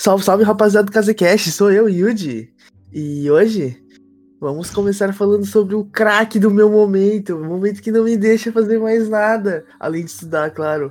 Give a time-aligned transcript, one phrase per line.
[0.00, 2.48] Salve, salve, rapaziada do Casecast, sou eu, Yuji.
[2.90, 3.76] E hoje
[4.40, 8.50] vamos começar falando sobre o craque do meu momento, o momento que não me deixa
[8.50, 10.90] fazer mais nada, além de estudar, claro.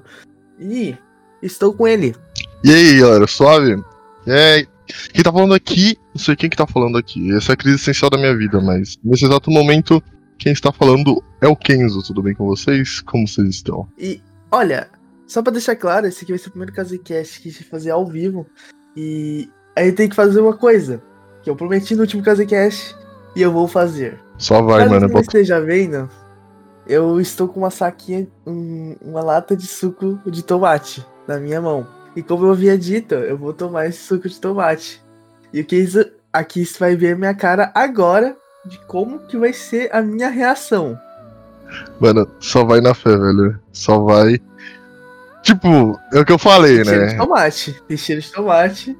[0.59, 0.95] E
[1.41, 2.15] estou com ele.
[2.63, 3.83] E aí, galera, suave?
[4.27, 4.67] É,
[5.11, 7.33] quem tá falando aqui, não sei quem que tá falando aqui.
[7.35, 10.03] Essa é a crise essencial da minha vida, mas nesse exato momento,
[10.37, 12.03] quem está falando é o Kenzo.
[12.03, 13.01] Tudo bem com vocês?
[13.01, 13.89] Como vocês estão?
[13.97, 14.21] E
[14.51, 14.87] olha,
[15.25, 17.71] só pra deixar claro, esse aqui vai ser o primeiro Casecast que a gente vai
[17.71, 18.45] fazer ao vivo.
[19.01, 21.01] E aí tem que fazer uma coisa,
[21.41, 22.93] que eu prometi no último Casecast,
[23.33, 24.19] e eu vou fazer.
[24.37, 25.07] Só vai, Caso mano.
[25.07, 26.09] você não esteja vendo,
[26.85, 31.87] eu estou com uma saquinha, um- uma lata de suco de tomate na minha mão.
[32.13, 35.01] E como eu havia dito, eu vou tomar esse suco de tomate.
[35.53, 36.03] E o que isso
[36.33, 40.27] aqui você vai ver a minha cara agora de como que vai ser a minha
[40.29, 40.99] reação.
[42.01, 43.57] Mano, só vai na fé, velho.
[43.71, 44.41] Só vai.
[45.49, 47.17] Tipo, é o que eu falei, Tem cheiro de né?
[47.17, 47.83] tomate.
[47.87, 48.97] Tem cheiro de tomate.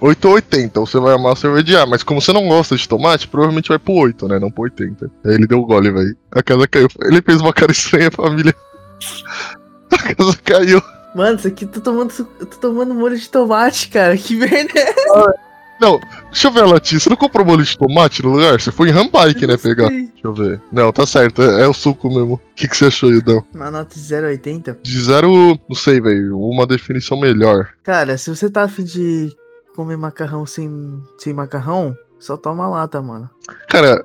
[0.00, 1.86] 8 ou 80, ou você vai amar ou você vai odiar.
[1.86, 4.38] Mas como você não gosta de tomate, provavelmente vai pro 8, né?
[4.38, 5.10] Não pro 80.
[5.24, 6.16] Aí ele deu o gole, velho.
[6.32, 6.88] A casa caiu.
[7.02, 8.54] Ele fez uma cara estranha, família.
[9.90, 10.82] A casa caiu.
[11.14, 14.16] Mano, isso aqui eu tô tomando, tô tomando molho de tomate, cara.
[14.16, 15.34] Que merda é essa?
[15.80, 16.98] Não, deixa eu ver a latinha.
[16.98, 18.60] Você não comprou molho de tomate no lugar?
[18.60, 19.56] Você foi em Rambike, né?
[19.56, 19.88] Pegar.
[19.88, 20.60] Deixa eu ver.
[20.72, 21.42] Não, tá certo.
[21.42, 22.34] É, é o suco mesmo.
[22.34, 23.44] O que, que você achou, Idão?
[23.54, 24.78] Uma nota de 0,80.
[24.82, 26.38] De zero, não sei, velho.
[26.38, 27.68] Uma definição melhor.
[27.84, 29.34] Cara, se você tá afim de
[29.76, 33.30] comer macarrão sem, sem macarrão, só toma lata, mano.
[33.68, 34.04] Cara.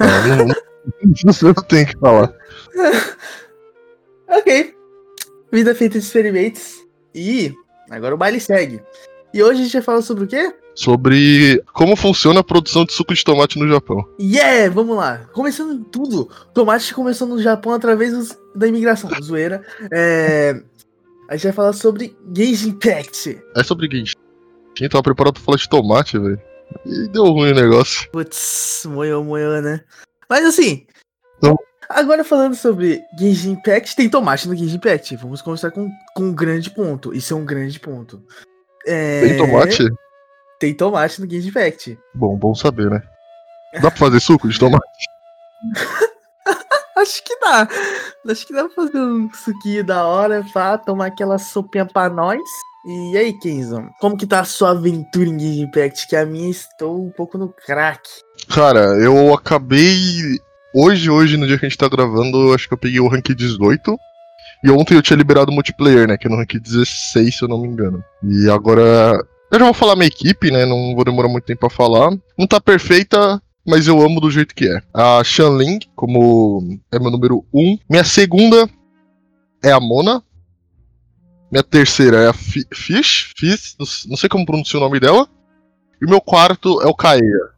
[0.00, 0.54] ah, não, não,
[1.42, 2.32] não tem que falar.
[4.26, 4.74] Ok.
[5.52, 6.84] Vida feita de experimentos.
[7.14, 7.54] E
[7.90, 8.82] agora o baile segue.
[9.32, 10.52] E hoje a gente vai falar sobre o quê?
[10.74, 14.04] Sobre como funciona a produção de suco de tomate no Japão.
[14.20, 14.72] Yeah!
[14.74, 15.18] Vamos lá.
[15.32, 16.28] Começando tudo.
[16.52, 19.08] Tomate começou no Japão através dos- da imigração.
[19.22, 19.62] Zoeira.
[19.92, 20.60] É,
[21.28, 23.40] a gente vai falar sobre Gage Impact.
[23.56, 24.16] É sobre Genshin.
[24.74, 26.40] Quem tava preparado pra falar de tomate, velho.
[26.84, 28.10] E deu ruim o negócio.
[28.10, 29.80] Putz, moiou, moiou, né?
[30.28, 30.84] Mas assim.
[31.38, 31.56] Então-
[31.88, 35.14] Agora falando sobre Gage Impact, tem tomate no Gage Impact.
[35.16, 37.14] Vamos começar com, com um grande ponto.
[37.14, 38.20] Isso é um grande ponto.
[38.86, 39.86] É, Tem tomate?
[40.64, 41.98] Tem tomate no Gage Impact.
[42.14, 43.02] Bom, bom saber, né?
[43.74, 44.82] Dá pra fazer suco de tomate?
[46.96, 47.68] Acho que dá.
[48.30, 52.40] Acho que dá pra fazer um suquinho da hora pra tomar aquela sopinha pra nós.
[52.86, 56.08] E aí, Kenzo, como que tá a sua aventura em Gage Impact?
[56.08, 58.00] Que a minha estou um pouco no crack.
[58.48, 59.92] Cara, eu acabei.
[60.74, 63.08] Hoje, hoje, no dia que a gente tá gravando, eu acho que eu peguei o
[63.08, 63.98] rank 18.
[64.64, 66.16] E ontem eu tinha liberado o multiplayer, né?
[66.16, 68.02] Que é no rank 16, se eu não me engano.
[68.22, 69.22] E agora.
[69.54, 70.66] Eu já vou falar minha equipe, né?
[70.66, 72.10] Não vou demorar muito tempo pra falar.
[72.36, 74.80] Não tá perfeita, mas eu amo do jeito que é.
[74.92, 77.78] A Shanling, como é meu número 1.
[77.88, 78.68] Minha segunda
[79.62, 80.22] é a Mona.
[81.52, 83.32] Minha terceira é a Fi- Fish.
[83.38, 83.76] Fish,
[84.08, 85.28] não sei como pronunciar o nome dela.
[86.02, 87.54] E meu quarto é o Kaeya.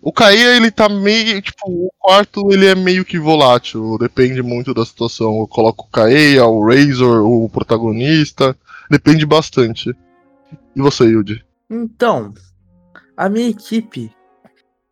[0.00, 1.42] O Kaeya, ele tá meio.
[1.42, 3.98] Tipo, o quarto ele é meio que volátil.
[3.98, 5.40] Depende muito da situação.
[5.40, 8.56] Eu coloco o Kaeya, o Razor, o protagonista.
[8.90, 9.94] Depende bastante.
[10.74, 11.44] E você, Yuji?
[11.70, 12.32] Então,
[13.16, 14.10] a minha equipe,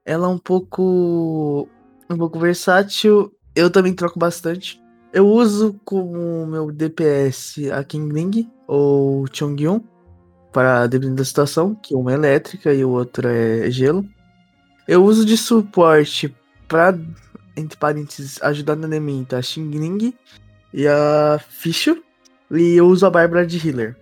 [0.04, 1.68] ela é um pouco
[2.10, 3.32] um pouco versátil.
[3.54, 4.80] Eu também troco bastante.
[5.12, 9.80] Eu uso como meu DPS a Kingling ou Chongyun
[10.52, 14.04] para dependendo da situação, que uma é elétrica e o outro é gelo.
[14.88, 16.34] Eu uso de suporte
[16.68, 16.98] para
[17.56, 20.14] entre parênteses ajudar no elemento a Xingling
[20.72, 22.02] e a Fishu.
[22.50, 23.96] E eu uso a Bárbara de healer.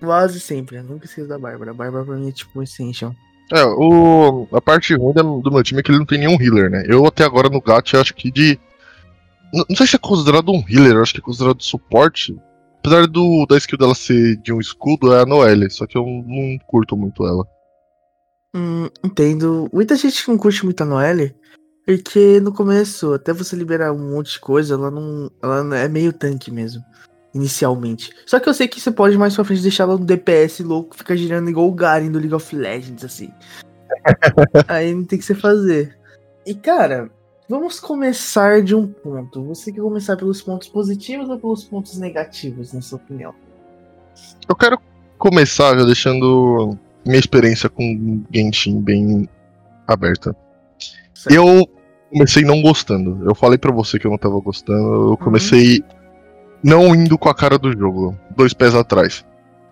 [0.00, 1.70] Quase sempre, eu nunca esqueço da Bárbara.
[1.70, 3.14] A Bárbara pra mim é tipo um Essential.
[3.52, 6.70] É, o, a parte ruim do meu time é que ele não tem nenhum healer,
[6.70, 6.84] né?
[6.86, 8.58] Eu até agora no GAT acho que de.
[9.52, 12.36] Não, não sei se é considerado um healer, acho que é considerado suporte.
[12.78, 16.04] Apesar do, da skill dela ser de um escudo, é a Noelle, só que eu
[16.04, 17.44] não curto muito ela.
[18.54, 19.68] Hum, entendo.
[19.72, 21.34] Muita gente não curte muito a Noelle,
[21.84, 25.30] porque no começo, até você liberar um monte de coisa, ela não.
[25.42, 26.82] Ela é meio tanque mesmo.
[27.32, 28.10] Inicialmente.
[28.26, 30.96] Só que eu sei que você pode mais pra frente deixar ela no DPS louco,
[30.96, 33.30] ficar girando igual o Garen do League of Legends, assim.
[34.66, 35.96] Aí não tem que você fazer.
[36.44, 37.08] E cara,
[37.48, 39.44] vamos começar de um ponto.
[39.44, 43.34] Você quer começar pelos pontos positivos ou pelos pontos negativos, na sua opinião?
[44.48, 44.78] Eu quero
[45.16, 49.28] começar já deixando minha experiência com Genshin bem
[49.86, 50.34] aberta.
[51.14, 51.34] Certo.
[51.34, 51.68] Eu
[52.10, 53.24] comecei não gostando.
[53.24, 55.12] Eu falei pra você que eu não tava gostando.
[55.12, 55.84] Eu comecei
[56.62, 59.24] não indo com a cara do jogo, dois pés atrás.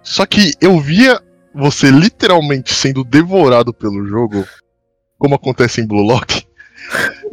[0.03, 1.21] Só que eu via
[1.55, 4.47] você literalmente sendo devorado pelo jogo,
[5.19, 6.47] como acontece em Blue Lock.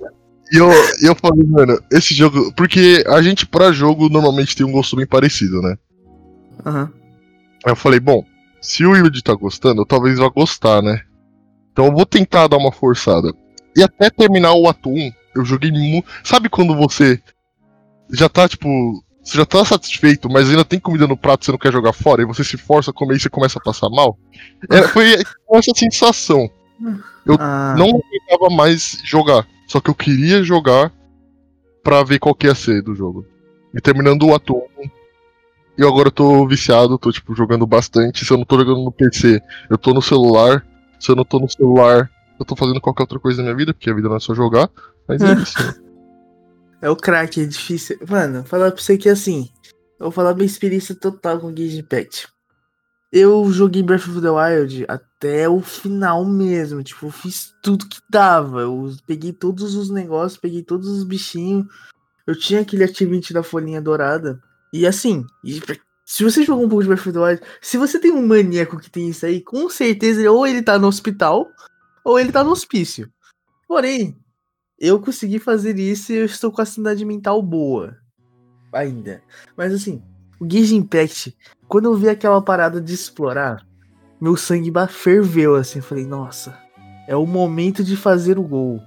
[0.51, 0.69] E eu,
[1.01, 2.53] eu falei, mano, esse jogo.
[2.53, 5.75] Porque a gente, pra jogo, normalmente tem um gosto bem parecido, né?
[6.65, 6.91] Aham.
[7.65, 8.23] Aí eu falei, bom,
[8.61, 11.01] se o Wilde tá gostando, eu talvez vá gostar, né?
[11.71, 13.33] Então eu vou tentar dar uma forçada.
[13.75, 16.07] E até terminar o ato 1, eu joguei muito.
[16.23, 17.19] Sabe quando você
[18.11, 19.03] já tá, tipo.
[19.25, 21.93] Você já tá satisfeito, mas ainda tem comida no prato e você não quer jogar
[21.93, 24.19] fora, e você se força a comer e você começa a passar mal?
[24.69, 25.15] Era, foi
[25.53, 26.47] essa sensação.
[27.25, 29.47] Eu Ah, não aguentava mais jogar.
[29.67, 30.93] Só que eu queria jogar
[31.83, 33.25] pra ver qual que ia ser do jogo.
[33.73, 34.89] E terminando o ato 1,
[35.77, 38.23] e agora eu tô viciado, tô tipo jogando bastante.
[38.23, 40.63] Se eu não tô jogando no PC, eu tô no celular.
[40.99, 43.73] Se eu não tô no celular, eu tô fazendo qualquer outra coisa na minha vida,
[43.73, 44.69] porque a vida não é só jogar.
[45.07, 45.84] Mas é isso.
[46.85, 47.97] É o crack, é difícil.
[48.07, 49.49] Mano, falar pra você que assim,
[49.99, 52.27] eu vou falar minha experiência total com Gage Impact.
[53.11, 56.83] Eu joguei Breath of the Wild até o final mesmo.
[56.83, 58.61] Tipo, eu fiz tudo que dava.
[58.61, 61.65] Eu peguei todos os negócios, peguei todos os bichinhos.
[62.27, 64.39] Eu tinha aquele ativante da folhinha dourada.
[64.71, 65.25] E assim,
[66.05, 68.77] se você jogou um pouco de Breath of the Wild, se você tem um maníaco
[68.77, 71.49] que tem isso aí, com certeza ou ele tá no hospital,
[72.03, 73.11] ou ele tá no hospício.
[73.67, 74.15] Porém,
[74.79, 77.97] eu consegui fazer isso e eu estou com a sanidade mental boa.
[78.73, 79.21] Ainda.
[79.55, 80.01] Mas assim,
[80.39, 81.35] o Gage Impact,
[81.67, 83.65] quando eu vi aquela parada de explorar,
[84.19, 85.81] meu sangue ferveu assim.
[85.81, 86.57] Falei, nossa,
[87.07, 88.81] é o momento de fazer o gol.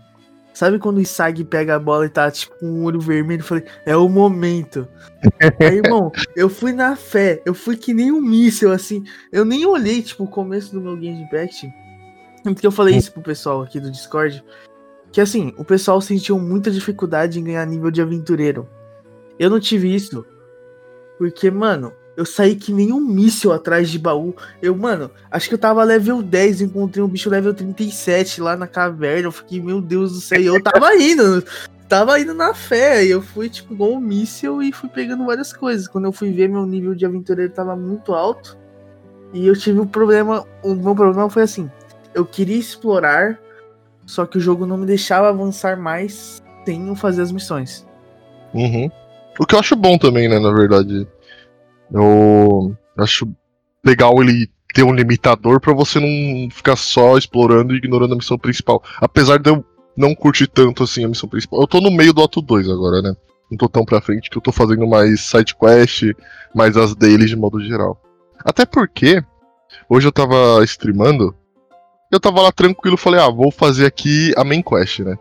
[0.59, 3.45] Sabe quando o Isag pega a bola e tá tipo com o olho vermelho?
[3.45, 4.89] Falei, é o momento.
[5.61, 9.05] Aí, irmão, eu fui na fé, eu fui que nem um míssel, assim.
[9.31, 11.73] Eu nem olhei, tipo, o começo do meu Game Impact.
[12.43, 14.45] Porque eu falei isso pro pessoal aqui do Discord.
[15.19, 18.69] Que assim, o pessoal sentiu muita dificuldade em ganhar nível de aventureiro.
[19.37, 20.25] Eu não tive isso.
[21.19, 24.33] Porque, mano, eu saí que nem um míssil atrás de baú.
[24.63, 28.69] Eu, mano, acho que eu tava level 10, encontrei um bicho level 37 lá na
[28.69, 29.27] caverna.
[29.27, 31.45] Eu fiquei, meu Deus do céu, e eu tava indo.
[31.89, 33.05] Tava indo na fé.
[33.05, 35.89] E eu fui, tipo, igual um míssil e fui pegando várias coisas.
[35.89, 38.57] Quando eu fui ver, meu nível de aventureiro tava muito alto.
[39.35, 40.47] E eu tive um problema.
[40.63, 41.69] O meu problema foi assim:
[42.15, 43.37] eu queria explorar,
[44.09, 47.87] só que o jogo não me deixava avançar mais sem eu fazer as missões.
[48.55, 48.91] Uhum.
[49.39, 51.07] O que eu acho bom também, né, na verdade.
[51.93, 53.29] Eu acho
[53.85, 58.39] legal ele ter um limitador pra você não ficar só explorando e ignorando a missão
[58.39, 58.83] principal.
[58.99, 59.65] Apesar de eu
[59.95, 61.61] não curtir tanto assim a missão principal.
[61.61, 63.15] Eu tô no meio do ato 2 agora, né?
[63.51, 66.15] Não tô tão pra frente que eu tô fazendo mais side quest,
[66.55, 68.01] mais as dailies de modo geral.
[68.45, 69.23] Até porque
[69.89, 71.35] hoje eu tava streamando,
[72.11, 75.19] eu tava lá tranquilo, falei, ah, vou fazer aqui a main quest, né?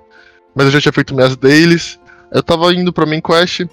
[0.56, 2.00] Mas eu já tinha feito minhas dailies,
[2.32, 3.66] eu tava indo pra main quest,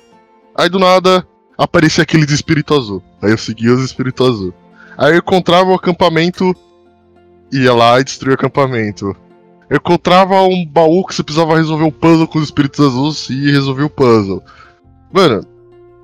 [0.55, 1.27] aí do nada
[1.57, 3.03] aparecia aqueles espírito azul.
[3.23, 4.53] Aí eu seguia os espírito azul.
[4.99, 6.55] Aí eu encontrava o acampamento,
[7.53, 9.17] ia lá e destruía o acampamento.
[9.71, 13.51] Eu encontrava um baú que você precisava resolver um puzzle com os espíritos azuis e
[13.51, 14.43] resolvia o puzzle.
[15.13, 15.47] Mano,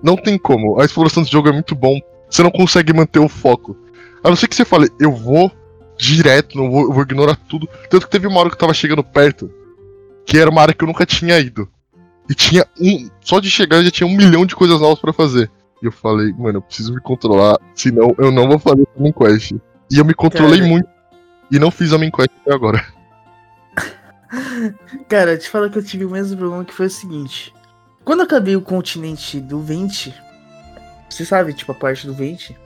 [0.03, 0.81] não tem como.
[0.81, 1.99] A exploração desse jogo é muito bom.
[2.29, 3.77] Você não consegue manter o foco.
[4.23, 5.51] A não ser que você fale, eu vou
[6.01, 7.69] direto, não vou, vou ignorar tudo.
[7.89, 9.53] Tanto que teve uma hora que eu tava chegando perto,
[10.27, 11.69] que era uma área que eu nunca tinha ido.
[12.29, 13.09] E tinha um.
[13.21, 15.51] Só de chegar já tinha um milhão de coisas novas pra fazer.
[15.83, 19.13] E eu falei, mano, eu preciso me controlar, senão eu não vou fazer a main
[19.13, 19.53] quest.
[19.91, 20.71] E eu me controlei Cara.
[20.71, 20.89] muito.
[21.51, 22.85] E não fiz a main quest até agora.
[25.09, 27.53] Cara, te falo que eu tive o mesmo problema que foi o seguinte.
[28.05, 30.15] Quando eu acabei o continente do Vente,
[31.09, 32.57] você sabe, tipo, a parte do Vente,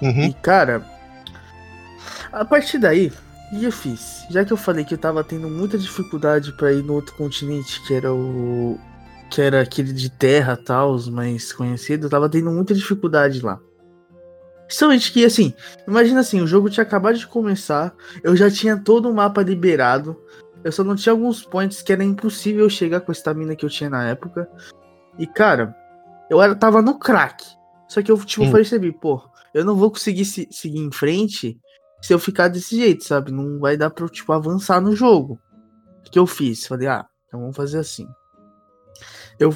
[0.00, 0.24] Uhum.
[0.24, 0.84] E cara,
[2.40, 3.12] a partir daí,
[3.52, 4.24] o que eu fiz?
[4.30, 7.80] Já que eu falei que eu tava tendo muita dificuldade pra ir no outro continente,
[7.86, 8.78] que era o.
[9.30, 13.58] que era aquele de terra tal, os mais conhecido, eu tava tendo muita dificuldade lá.
[14.66, 15.54] Principalmente que, assim,
[15.86, 20.20] imagina assim, o jogo tinha acabado de começar, eu já tinha todo o mapa liberado,
[20.64, 23.70] eu só não tinha alguns points que era impossível chegar com a estamina que eu
[23.70, 24.48] tinha na época.
[25.16, 25.72] E, cara,
[26.28, 27.44] eu era, tava no crack.
[27.88, 28.50] Só que eu, tipo, Hum.
[28.50, 29.22] percebi, pô,
[29.54, 31.56] eu não vou conseguir se- seguir em frente
[32.00, 33.32] se eu ficar desse jeito, sabe?
[33.32, 35.38] Não vai dar pra eu, tipo, avançar no jogo.
[36.06, 36.66] O que eu fiz?
[36.66, 38.06] Falei, ah, então vamos fazer assim.
[39.38, 39.54] Eu,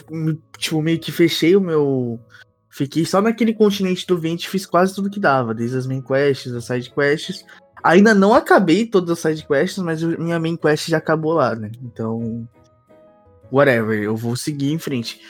[0.58, 2.20] tipo, meio que fechei o meu.
[2.68, 6.02] Fiquei só naquele continente do vento e fiz quase tudo que dava, desde as main
[6.02, 7.44] quests, as side quests.
[7.82, 11.70] Ainda não acabei todas as side quests, mas minha main quest já acabou lá, né?
[11.82, 12.48] Então.
[13.50, 15.20] Whatever, eu vou seguir em frente.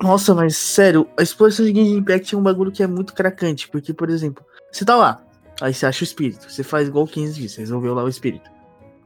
[0.00, 3.68] Nossa, mas sério, a exploração de Genshin Impact é um bagulho que é muito cracante,
[3.68, 5.20] porque, por exemplo, você tá lá,
[5.60, 8.08] aí você acha o espírito, você faz igual o 15 dias, você resolveu lá o
[8.08, 8.50] espírito.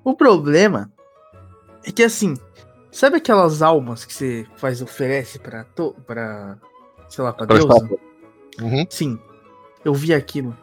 [0.05, 0.91] O problema
[1.85, 2.35] é que assim,
[2.91, 6.59] sabe aquelas almas que você faz, oferece pra, to, pra
[7.09, 7.63] sei lá, deusa?
[7.75, 7.99] estátua.
[8.61, 8.87] Uhum.
[8.91, 9.19] Sim,
[9.85, 10.57] eu vi aquilo.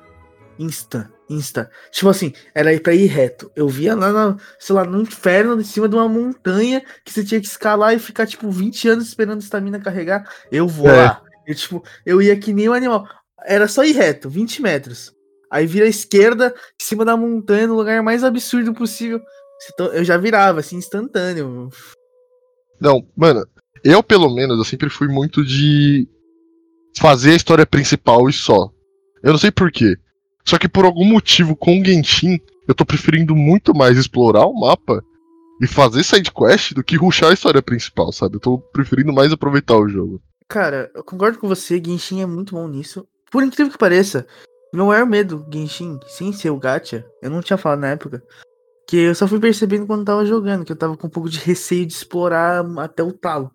[0.58, 1.72] Insta, insta.
[1.90, 3.50] Tipo assim, era pra ir reto.
[3.56, 7.24] Eu via lá, na, sei lá, no inferno, em cima de uma montanha, que você
[7.24, 10.30] tinha que escalar e ficar, tipo, 20 anos esperando a estamina carregar.
[10.52, 11.06] Eu vou É.
[11.06, 11.22] lá.
[11.48, 13.08] Eu, tipo, eu ia que nem um animal.
[13.46, 15.16] Era só ir reto, 20 metros.
[15.52, 19.20] Aí vira à esquerda, em cima da montanha, no lugar mais absurdo possível.
[19.94, 21.70] Eu já virava, assim, instantâneo.
[22.80, 23.46] Não, mano,
[23.84, 26.08] eu pelo menos, eu sempre fui muito de
[26.98, 28.70] fazer a história principal e só.
[29.24, 29.98] Eu não sei porquê.
[30.46, 34.60] Só que por algum motivo, com o Genshin, eu tô preferindo muito mais explorar o
[34.60, 35.04] mapa
[35.62, 38.38] e fazer side quest do que ruxar a história principal, sabe?
[38.38, 40.22] Eu tô preferindo mais aproveitar o jogo.
[40.48, 43.06] Cara, eu concordo com você, Genshin é muito bom nisso.
[43.30, 44.26] Por incrível que pareça,
[44.74, 48.24] meu maior medo, Genshin, sem ser o gacha, eu não tinha falado na época,
[48.88, 51.40] que eu só fui percebendo quando tava jogando, que eu tava com um pouco de
[51.40, 53.52] receio de explorar até o talo.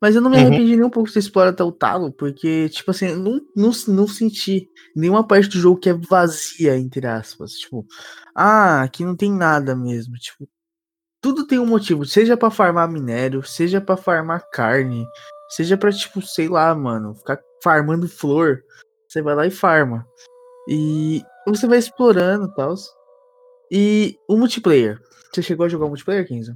[0.00, 0.42] Mas eu não me uhum.
[0.42, 0.78] arrependi uhum.
[0.78, 4.06] nem um pouco de explorar até o talo, porque, tipo assim, eu não, não, não
[4.06, 7.52] senti nenhuma parte do jogo que é vazia, entre aspas.
[7.52, 7.86] Tipo,
[8.34, 10.14] ah, aqui não tem nada mesmo.
[10.16, 10.48] Tipo,
[11.20, 15.04] tudo tem um motivo, seja para farmar minério, seja para farmar carne,
[15.48, 18.62] seja para tipo, sei lá, mano, ficar farmando flor.
[19.08, 20.06] Você vai lá e farma.
[20.68, 22.74] E você vai explorando e tal.
[23.70, 24.98] E o multiplayer.
[25.32, 26.52] Você chegou a jogar multiplayer, Kenzo?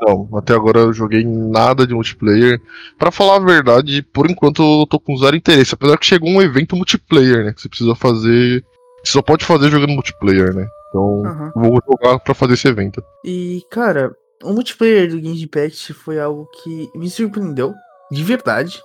[0.00, 2.60] Não, até agora eu joguei nada de multiplayer.
[2.98, 5.74] Para falar a verdade, por enquanto eu tô com zero interesse.
[5.74, 7.52] Apesar que chegou um evento multiplayer, né?
[7.52, 8.64] Que você precisa fazer.
[9.04, 10.66] Você só pode fazer jogando multiplayer, né?
[10.88, 11.50] Então uhum.
[11.54, 13.02] vou jogar para fazer esse evento.
[13.24, 17.74] E, cara, o multiplayer do Game Impact foi algo que me surpreendeu,
[18.10, 18.80] de verdade.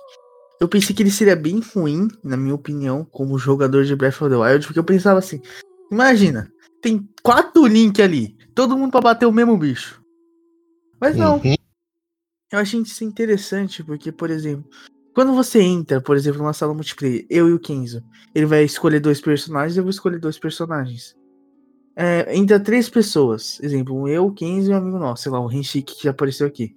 [0.60, 4.30] Eu pensei que ele seria bem ruim, na minha opinião, como jogador de Breath of
[4.30, 5.40] the Wild, porque eu pensava assim:
[5.90, 10.02] imagina, tem quatro links ali, todo mundo pra bater o mesmo bicho.
[11.00, 11.36] Mas não.
[11.36, 11.54] Uhum.
[12.50, 14.70] Eu achei isso interessante, porque, por exemplo,
[15.14, 19.00] quando você entra, por exemplo, numa sala multiplayer, eu e o Kenzo, ele vai escolher
[19.00, 21.16] dois personagens, eu vou escolher dois personagens.
[21.96, 25.46] É, entra três pessoas, exemplo, eu, o Kenzo e um amigo nosso, sei lá, o
[25.46, 26.76] Renshik que já apareceu aqui.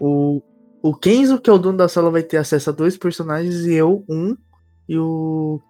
[0.00, 0.42] O,
[0.82, 3.74] o Kenzo, que é o dono da sala, vai ter acesso a dois personagens, e
[3.74, 4.36] eu, um,
[4.88, 5.60] e o.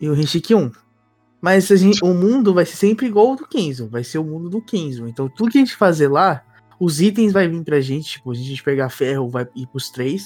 [0.00, 0.70] E o Renshik, um.
[1.44, 3.86] Mas gente, o mundo vai ser sempre igual ao do Kenzo.
[3.86, 5.06] Vai ser o mundo do Kenzo.
[5.06, 6.42] Então tudo que a gente fazer lá,
[6.80, 8.12] os itens vai vir pra gente.
[8.12, 10.24] Tipo, a gente pegar ferro, vai ir pros três.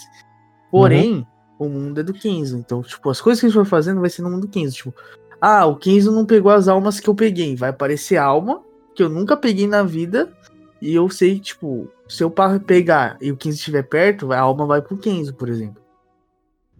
[0.70, 1.26] Porém,
[1.58, 1.66] uhum.
[1.66, 2.56] o mundo é do Kenzo.
[2.56, 4.76] Então, tipo, as coisas que a gente for fazendo vai ser no mundo do Kenzo.
[4.76, 4.94] Tipo,
[5.40, 7.56] ah, o Kenzo não pegou as almas que eu peguei.
[7.56, 8.62] Vai aparecer alma
[8.94, 10.32] que eu nunca peguei na vida.
[10.80, 12.32] E eu sei, tipo, se eu
[12.64, 15.82] pegar e o Kenzo estiver perto, a alma vai pro Kenzo, por exemplo.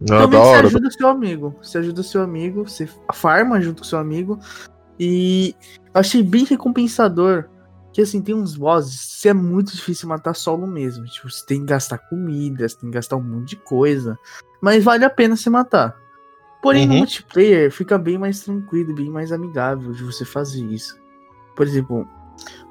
[0.03, 1.55] Ah, Também você ajuda o seu amigo.
[1.61, 4.39] Você ajuda o seu amigo, você farma junto com o seu amigo.
[4.99, 5.55] E
[5.93, 7.45] eu achei bem recompensador.
[7.91, 11.05] Que assim, tem uns bosses que é muito difícil matar solo mesmo.
[11.05, 14.17] Tipo, você tem que gastar comida, você tem que gastar um monte de coisa.
[14.61, 15.95] Mas vale a pena você matar.
[16.61, 16.93] Porém, uhum.
[16.93, 20.97] no multiplayer fica bem mais tranquilo, bem mais amigável de você fazer isso.
[21.55, 22.07] Por exemplo,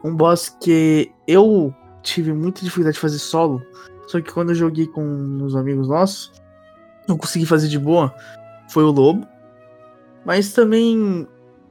[0.04, 3.62] um boss que eu tive muita dificuldade de fazer solo.
[4.06, 6.32] Só que quando eu joguei com uns amigos nossos,
[7.06, 8.14] eu consegui fazer de boa
[8.68, 9.26] foi o Lobo.
[10.24, 11.26] Mas também,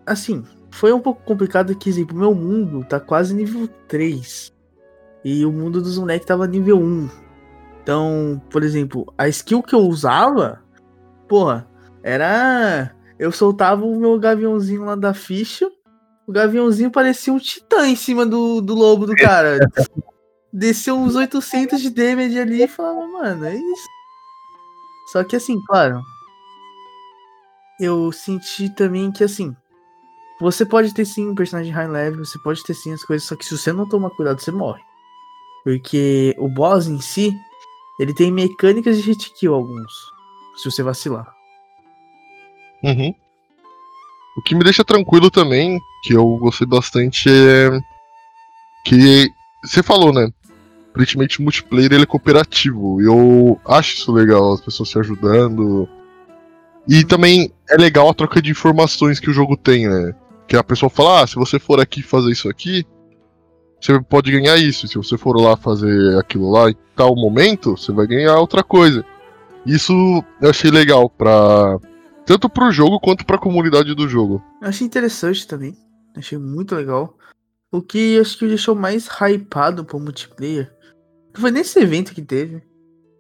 [0.06, 4.52] assim, foi um pouco complicado que, exemplo, meu mundo tá quase nível 3.
[5.24, 7.10] E o mundo dos moleques tava nível 1.
[7.84, 10.62] Então, por exemplo, a skill que eu usava,
[11.28, 11.68] porra,
[12.04, 12.92] era.
[13.20, 15.70] Eu soltava o meu gaviãozinho lá da ficha.
[16.28, 19.58] O gaviãozinho parecia um titã em cima do, do lobo do cara.
[20.58, 23.88] Desceu uns 800 de damage ali e falava, mano, é isso.
[25.12, 26.02] Só que assim, claro.
[27.80, 29.56] Eu senti também que assim.
[30.42, 33.36] Você pode ter sim um personagem high level, você pode ter sim as coisas, só
[33.36, 34.82] que se você não tomar cuidado, você morre.
[35.64, 37.32] Porque o boss em si,
[38.00, 39.94] ele tem mecânicas de hit kill alguns.
[40.56, 41.32] Se você vacilar.
[42.84, 43.14] Uhum.
[44.38, 47.80] O que me deixa tranquilo também, que eu gostei bastante, é.
[48.84, 49.32] Que
[49.64, 50.32] você falou, né?
[50.98, 53.00] Aparentemente o multiplayer ele é cooperativo.
[53.00, 55.88] Eu acho isso legal, as pessoas se ajudando.
[56.88, 60.16] E também é legal a troca de informações que o jogo tem, né?
[60.48, 62.84] Que a pessoa fala, ah, se você for aqui fazer isso aqui,
[63.80, 64.88] você pode ganhar isso.
[64.88, 69.06] Se você for lá fazer aquilo lá em tal momento, você vai ganhar outra coisa.
[69.66, 69.94] Isso
[70.42, 71.78] eu achei legal pra.
[72.26, 74.42] Tanto pro jogo quanto pra comunidade do jogo.
[74.62, 75.78] Eu achei interessante também.
[76.16, 77.16] Achei muito legal.
[77.72, 80.77] O que acho que deixou mais hypado pro multiplayer
[81.42, 82.62] foi nesse evento que teve.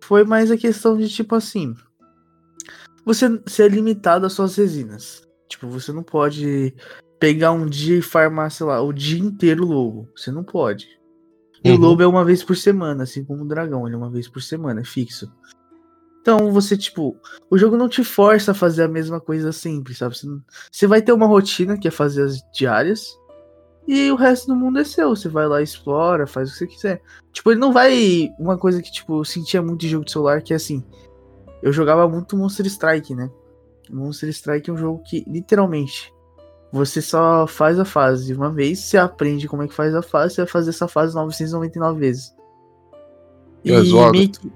[0.04, 1.76] Foi mais a questão de tipo assim.
[3.06, 5.28] Você ser limitado às suas resinas.
[5.48, 6.74] Tipo, você não pode
[7.20, 10.10] pegar um dia e farmar, sei lá, o dia inteiro lobo.
[10.16, 10.88] Você não pode.
[11.64, 11.76] E uhum.
[11.76, 14.28] o lobo é uma vez por semana, assim como o dragão, ele é uma vez
[14.28, 15.32] por semana, é fixo.
[16.22, 17.18] Então você, tipo,
[17.50, 20.18] o jogo não te força a fazer a mesma coisa sempre, sabe?
[20.18, 20.42] Você, não...
[20.72, 23.18] você vai ter uma rotina que é fazer as diárias.
[23.88, 25.16] E o resto do mundo é seu.
[25.16, 27.02] Você vai lá, explora, faz o que você quiser.
[27.32, 28.30] Tipo, ele não vai.
[28.38, 30.84] Uma coisa que, tipo, eu sentia muito de jogo de celular, que é assim.
[31.64, 33.32] Eu jogava muito Monster Strike, né?
[33.90, 36.14] Monster Strike é um jogo que, literalmente,
[36.72, 40.36] Você só faz a fase uma vez, você aprende como é que faz a fase,
[40.36, 42.36] você vai fazer essa fase 999 vezes.
[43.64, 43.72] E
[44.10, 44.52] É meio que,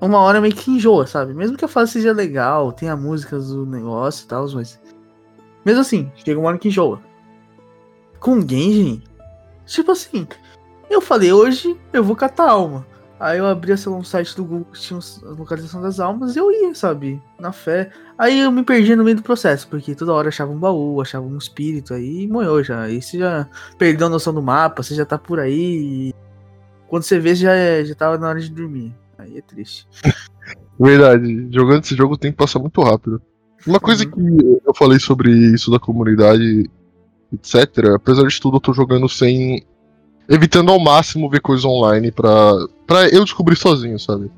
[0.00, 1.34] uma hora meio que enjoa, sabe?
[1.34, 4.80] Mesmo que a fase seja legal, tenha músicas do negócio e tal, mas.
[5.64, 7.02] Mesmo assim, chega uma hora que enjoa.
[8.20, 9.02] Com Genji,
[9.66, 10.26] tipo assim,
[10.90, 12.86] eu falei, hoje eu vou catar alma.
[13.18, 16.34] Aí eu abria, sei lá, um site do Google que tinha a localização das almas
[16.34, 17.20] e eu ia, sabe?
[17.38, 17.90] Na fé.
[18.16, 21.26] Aí eu me perdi no meio do processo, porque toda hora achava um baú, achava
[21.26, 22.80] um espírito aí e morreu já.
[22.82, 23.46] Aí você já
[23.76, 26.10] perdeu a noção do mapa, você já tá por aí.
[26.10, 26.14] E
[26.88, 28.94] quando você vê, já, é, já tava na hora de dormir.
[29.18, 29.86] Aí é triste.
[30.80, 33.20] Verdade, jogando esse jogo o tempo passa muito rápido.
[33.66, 34.38] Uma coisa Uhum.
[34.38, 36.70] que eu falei sobre isso da comunidade,
[37.32, 37.94] etc.
[37.94, 39.64] Apesar de tudo, eu tô jogando sem.
[40.28, 42.52] Evitando ao máximo ver coisas online pra,
[42.86, 44.30] pra eu descobrir sozinho, sabe?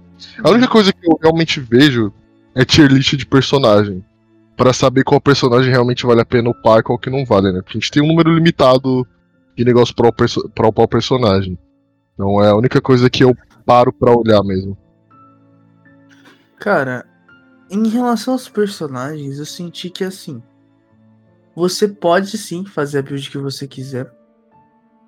[0.42, 2.12] A única coisa que eu realmente vejo
[2.54, 4.04] é tier list de personagem.
[4.56, 7.60] Pra saber qual personagem realmente vale a pena upar e qual que não vale, né?
[7.60, 9.06] Porque a gente tem um número limitado
[9.56, 11.58] de negócio pra, upar pra upar o personagem.
[12.14, 14.76] Então é a única coisa que eu paro pra olhar mesmo.
[16.58, 17.04] Cara,
[17.70, 20.42] em relação aos personagens, eu senti que assim.
[21.54, 24.10] Você pode sim fazer a build que você quiser.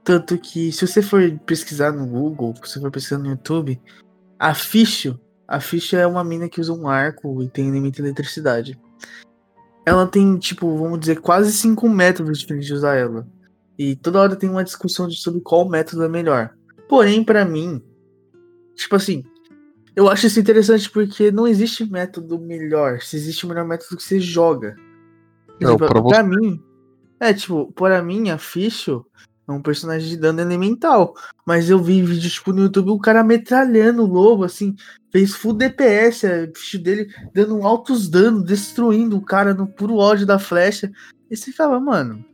[0.03, 3.81] Tanto que, se você for pesquisar no Google, se você for pesquisar no YouTube,
[4.39, 8.09] a Ficho, a Ficho é uma mina que usa um arco e tem limite de
[8.09, 8.79] eletricidade.
[9.87, 13.27] Ela tem, tipo, vamos dizer, quase cinco métodos diferentes de usar ela.
[13.79, 16.55] E toda hora tem uma discussão sobre qual método é melhor.
[16.89, 17.83] Porém, pra mim,
[18.75, 19.25] tipo assim,
[19.97, 23.01] eu acho isso interessante porque não existe método melhor.
[23.01, 24.77] Se existe o melhor método que você joga.
[25.61, 26.63] Não, exemplo, pra pra, mim,
[27.21, 29.05] é tipo, para mim, a Ficho
[29.47, 31.15] é um personagem de dano elemental.
[31.47, 34.75] Mas eu vi vídeo, tipo, no YouTube, o cara metralhando o lobo, assim,
[35.13, 40.27] fez full DPS, a Ficho dele dando altos danos, destruindo o cara no puro ódio
[40.27, 40.91] da flecha.
[41.31, 42.25] E você fala, mano,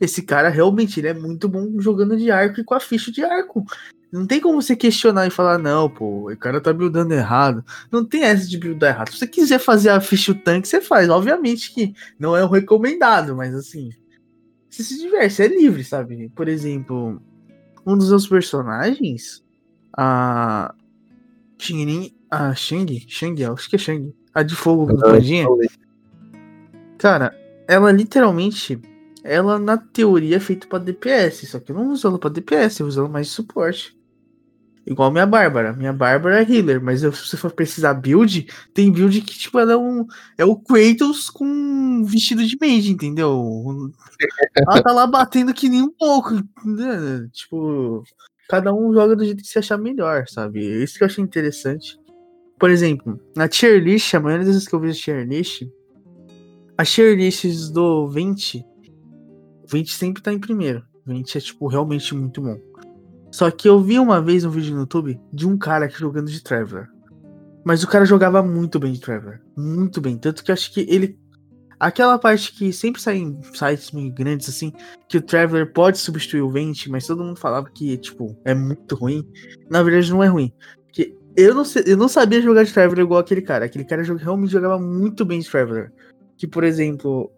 [0.00, 3.24] esse cara realmente ele é muito bom jogando de arco e com a ficha de
[3.24, 3.64] arco.
[4.10, 7.64] Não tem como você questionar e falar, não, pô, o cara tá buildando errado.
[7.90, 9.12] Não tem essa de buildar errado.
[9.12, 11.10] Se você quiser fazer a ficha tanque, você faz.
[11.10, 13.90] Obviamente que não é o recomendado, mas assim.
[14.70, 16.30] Você se diverte, é livre, sabe?
[16.34, 17.20] Por exemplo,
[17.86, 19.44] um dos meus personagens,
[19.96, 20.74] a.
[21.58, 22.14] Xingrin.
[22.30, 23.06] A Shang?
[23.08, 24.14] Shang, acho que é Shang.
[24.34, 25.46] A de fogo com pandinha.
[26.98, 27.34] Cara,
[27.66, 28.80] ela literalmente.
[29.24, 31.46] Ela, na teoria, é feita pra DPS.
[31.46, 33.97] Só que eu não uso ela pra DPS, eu uso ela mais de suporte.
[34.90, 35.74] Igual minha Bárbara.
[35.74, 39.58] Minha Bárbara é healer, mas eu- se você for precisar build, tem build que, tipo,
[39.58, 40.06] ela é um.
[40.38, 43.92] É o Kratos com vestido de mage, entendeu?
[44.56, 46.34] Ela tá lá batendo que nem um pouco.
[46.64, 47.28] Né?
[47.32, 48.02] Tipo,
[48.48, 50.66] cada um joga do jeito que se achar melhor, sabe?
[50.66, 51.98] É Isso que eu achei interessante.
[52.58, 55.62] Por exemplo, na tier list, a maioria das vezes que eu vejo tier list,
[56.78, 58.64] as tier lists do 20,
[59.62, 60.82] o 20 sempre tá em primeiro.
[61.06, 62.58] O 20 é, tipo, realmente muito bom.
[63.30, 66.42] Só que eu vi uma vez um vídeo no YouTube de um cara jogando de
[66.42, 66.88] Traveler.
[67.64, 69.42] Mas o cara jogava muito bem de Traveler.
[69.56, 70.16] Muito bem.
[70.16, 71.18] Tanto que acho que ele.
[71.78, 74.72] Aquela parte que sempre sai em sites meio grandes, assim,
[75.08, 78.96] que o Traveler pode substituir o Vente, mas todo mundo falava que, tipo, é muito
[78.96, 79.22] ruim.
[79.70, 80.52] Na verdade, não é ruim.
[80.86, 83.66] Porque eu não, sei- eu não sabia jogar de Traveler igual aquele cara.
[83.66, 85.92] Aquele cara realmente jogava muito bem de Traveler.
[86.36, 87.30] Que, por exemplo,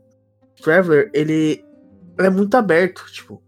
[0.62, 1.62] Traveler, ele,
[2.18, 3.42] ele é muito aberto, tipo.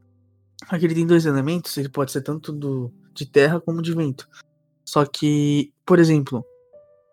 [0.69, 4.29] Aqui ele tem dois elementos, ele pode ser tanto do, de terra como de vento.
[4.85, 6.45] Só que, por exemplo,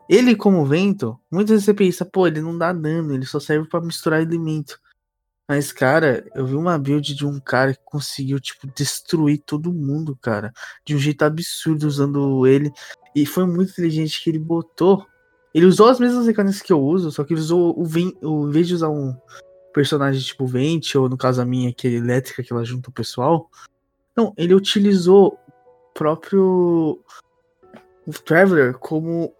[0.09, 3.67] ele como vento, muitas vezes você pensa, pô, ele não dá dano, ele só serve
[3.67, 4.79] pra misturar elemento.
[5.47, 10.15] Mas, cara, eu vi uma build de um cara que conseguiu, tipo, destruir todo mundo,
[10.21, 10.53] cara.
[10.85, 12.71] De um jeito absurdo usando ele.
[13.15, 15.05] E foi muito inteligente que ele botou.
[15.51, 18.47] Ele usou as mesmas mecânicas que eu uso, só que ele usou o, ven- o
[18.47, 19.15] em vez de usar um
[19.73, 22.93] personagem tipo Vente, ou no caso a minha, que é elétrica, que ela junta o
[22.93, 23.49] pessoal.
[24.15, 26.99] Não, ele utilizou o próprio
[28.05, 29.33] o Traveler como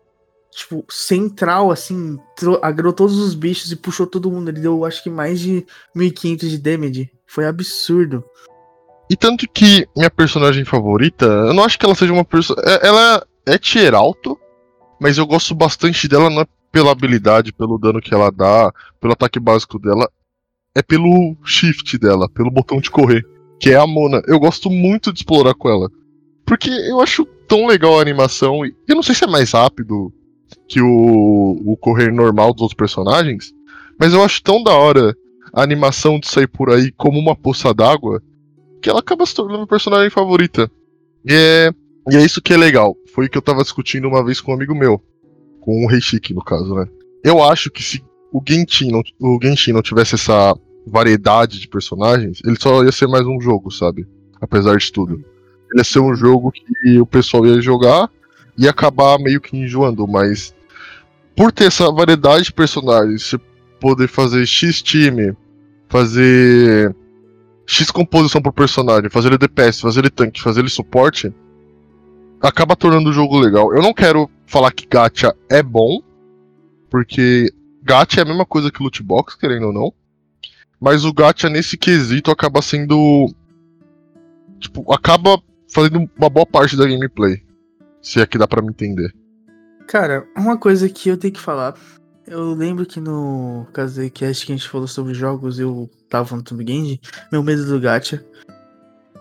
[0.52, 2.20] tipo central assim,
[2.62, 4.50] agrou todos os bichos e puxou todo mundo.
[4.50, 5.66] Ele deu acho que mais de
[5.96, 7.12] 1500 de damage.
[7.26, 8.24] Foi absurdo.
[9.10, 12.60] E tanto que minha personagem favorita, eu não acho que ela seja uma pessoa.
[12.82, 14.40] Ela é tier alto,
[15.00, 19.14] mas eu gosto bastante dela não é pela habilidade, pelo dano que ela dá, pelo
[19.14, 20.08] ataque básico dela,
[20.76, 23.26] é pelo shift dela, pelo botão de correr,
[23.60, 24.22] que é a Mona.
[24.28, 25.90] Eu gosto muito de explorar com ela.
[26.46, 30.14] Porque eu acho tão legal a animação, e eu não sei se é mais rápido
[30.68, 33.54] que o, o correr normal dos outros personagens,
[34.00, 35.16] mas eu acho tão da hora
[35.54, 38.22] a animação de sair por aí como uma poça d'água
[38.82, 40.72] que ela acaba se tornando minha personagem favorita.
[41.26, 41.72] E é,
[42.10, 42.96] e é isso que é legal.
[43.14, 45.02] Foi o que eu tava discutindo uma vez com um amigo meu.
[45.60, 46.88] Com o Reishiki, no caso, né?
[47.24, 52.40] Eu acho que se o Genshin não, o Genshin não tivesse essa variedade de personagens,
[52.46, 54.08] ele só ia ser mais um jogo, sabe?
[54.42, 55.24] Apesar de tudo.
[55.72, 58.10] Ele ia ser um jogo que o pessoal ia jogar
[58.58, 60.54] e acabar meio que enjoando, mas
[61.36, 63.40] por ter essa variedade de personagens, você
[63.80, 65.34] poder fazer X time,
[65.88, 66.94] fazer
[67.66, 71.34] X composição pro personagem, fazer ele DPS, fazer ele tanque, fazer ele suporte,
[72.42, 73.74] acaba tornando o jogo legal.
[73.74, 76.02] Eu não quero falar que gacha é bom,
[76.90, 79.94] porque gacha é a mesma coisa que loot box, querendo ou não.
[80.80, 83.34] Mas o gacha nesse quesito acaba sendo
[84.60, 85.42] tipo, acaba
[85.74, 87.44] fazendo uma boa parte da gameplay.
[88.02, 89.14] Se é que dá para me entender.
[89.88, 91.76] Cara, uma coisa que eu tenho que falar.
[92.28, 96.44] Eu lembro que no caso acho que a gente falou sobre jogos, eu tava no
[96.44, 98.24] Tomb Game, meu medo do gacha.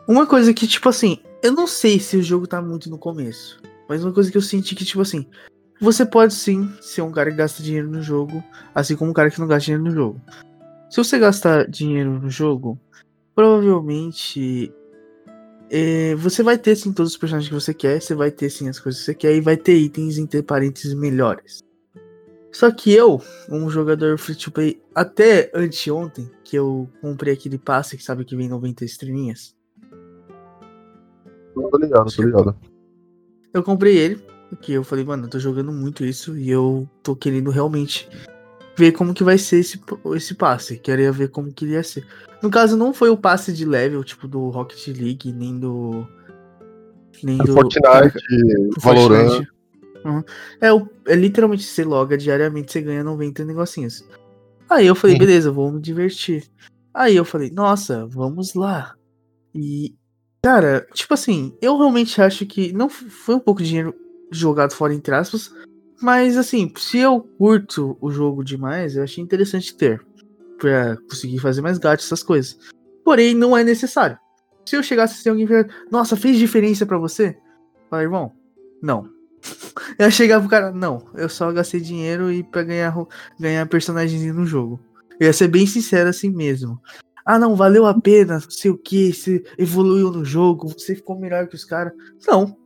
[0.07, 3.61] Uma coisa que, tipo assim, eu não sei se o jogo tá muito no começo.
[3.89, 5.27] Mas uma coisa que eu senti que, tipo assim,
[5.81, 8.43] você pode sim ser um cara que gasta dinheiro no jogo,
[8.75, 10.21] assim como um cara que não gasta dinheiro no jogo.
[10.91, 12.79] Se você gastar dinheiro no jogo,
[13.35, 14.73] provavelmente
[15.71, 18.69] é, você vai ter sim todos os personagens que você quer, você vai ter sim
[18.69, 21.63] as coisas que você quer e vai ter itens entre parênteses melhores.
[22.51, 27.97] Só que eu, um jogador free to play, até anteontem, que eu comprei aquele passe
[27.97, 29.55] que sabe que vem 90 estrelinhas,
[31.71, 32.57] Tô ligado, tô ligado.
[33.53, 37.15] Eu comprei ele, porque eu falei, mano, eu tô jogando muito isso e eu tô
[37.15, 38.09] querendo realmente
[38.77, 39.81] ver como que vai ser esse,
[40.15, 40.79] esse passe.
[40.79, 42.07] Queria ver como que ia ser.
[42.43, 46.07] No caso, não foi o passe de level, tipo, do Rocket League, nem do.
[47.23, 47.53] Nem É do.
[47.53, 48.19] Fortnite,
[48.81, 49.47] Valorant.
[50.05, 50.23] Uhum.
[50.61, 54.05] É, o- é literalmente você loga diariamente, você ganha 90 negocinhos.
[54.71, 56.45] Aí eu falei, beleza, vou me divertir.
[56.95, 58.95] Aí eu falei, nossa, vamos lá.
[59.55, 59.95] E,
[60.43, 63.95] cara, tipo assim, eu realmente acho que não foi um pouco de dinheiro
[64.31, 65.53] jogado fora entre aspas,
[66.01, 70.05] mas assim, se eu curto o jogo demais, eu achei interessante ter
[70.59, 72.59] pra conseguir fazer mais gatos, essas coisas.
[73.05, 74.19] Porém, não é necessário.
[74.67, 77.37] Se eu chegasse assim, alguém falar, nossa, fez diferença pra você?
[77.89, 78.33] Fala, irmão,
[78.83, 79.09] não.
[79.99, 82.95] Eu chegar pro cara, não, eu só gastei dinheiro e pra ganhar,
[83.39, 84.79] ganhar personagens no jogo.
[85.19, 86.81] Eu ia ser bem sincero assim mesmo.
[87.25, 91.19] Ah, não, valeu a pena, não sei o que, você evoluiu no jogo, você ficou
[91.19, 91.93] melhor que os caras.
[92.27, 92.57] Não.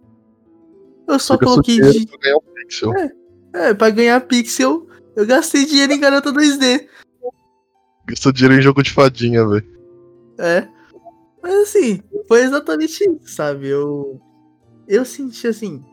[1.06, 2.92] Eu só Porque coloquei de, ganhar um pixel.
[3.54, 4.86] é, pra ganhar pixel,
[5.16, 6.86] eu gastei dinheiro em garota 2D.
[8.06, 9.66] Gastou dinheiro em jogo de fadinha, velho.
[10.38, 10.68] É.
[11.42, 13.68] Mas assim, foi exatamente isso, sabe?
[13.68, 14.20] Eu.
[14.88, 15.84] Eu senti assim,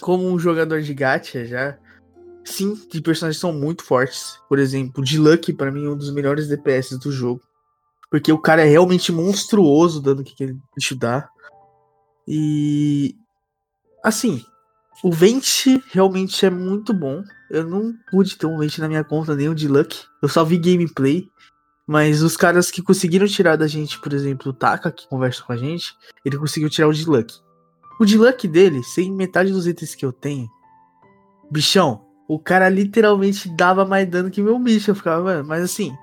[0.00, 1.78] como um jogador de gacha já.
[2.44, 4.38] Sim, de personagens são muito fortes.
[4.48, 7.42] Por exemplo, de Lucky, pra mim, é um dos melhores DPS do jogo.
[8.10, 11.28] Porque o cara é realmente monstruoso dando o que aquele bicho dá.
[12.26, 13.14] E.
[14.02, 14.44] Assim,
[15.02, 17.22] o Vente realmente é muito bom.
[17.50, 20.04] Eu não pude ter um Vente na minha conta, nem o de Lucky.
[20.22, 21.28] Eu só vi gameplay.
[21.86, 25.54] Mas os caras que conseguiram tirar da gente, por exemplo, o Taka, que conversa com
[25.54, 27.34] a gente, ele conseguiu tirar o de Luck.
[27.98, 30.46] O de Luck dele, sem metade dos itens que eu tenho,
[31.50, 34.90] bichão, o cara literalmente dava mais dano que meu bicho.
[34.90, 35.96] Eu ficava, mano, mas assim,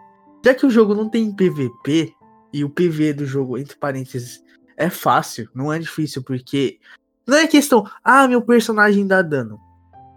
[0.43, 2.15] já que o jogo não tem PVP,
[2.55, 4.41] e o PV do jogo, entre parênteses,
[4.77, 6.79] é fácil, não é difícil, porque
[7.27, 9.59] não é questão, ah, meu personagem dá dano.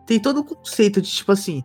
[0.06, 1.64] Tem todo o conceito de tipo assim,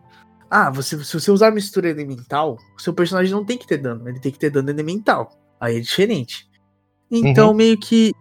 [0.50, 4.20] ah, você, se você usar mistura elemental, seu personagem não tem que ter dano, ele
[4.20, 5.30] tem que ter dano elemental.
[5.60, 6.48] Aí é diferente.
[7.10, 8.12] Então, meio que.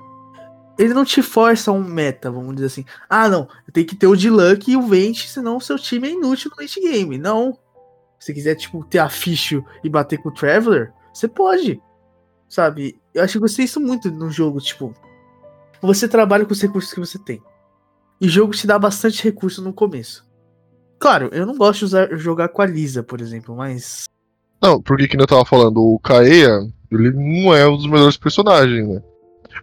[0.78, 2.86] Ele não te força um meta, vamos dizer assim.
[3.08, 6.08] Ah, não, tem que ter o de Luck e o Vente, senão o seu time
[6.08, 7.18] é inútil no late game.
[7.18, 7.58] Não.
[8.20, 11.82] Se quiser, tipo, ter a Ficho e bater com o Traveler, você pode.
[12.50, 13.00] Sabe?
[13.14, 14.94] Eu acho que eu gostei isso muito no jogo, tipo.
[15.84, 17.42] Você trabalha com os recursos que você tem.
[18.22, 20.26] E o jogo te dá bastante recurso no começo.
[20.98, 24.06] Claro, eu não gosto de usar, jogar com a Lisa, por exemplo, mas.
[24.62, 28.88] Não, porque que eu tava falando, o Kaeya, ele não é um dos melhores personagens,
[28.88, 29.02] né?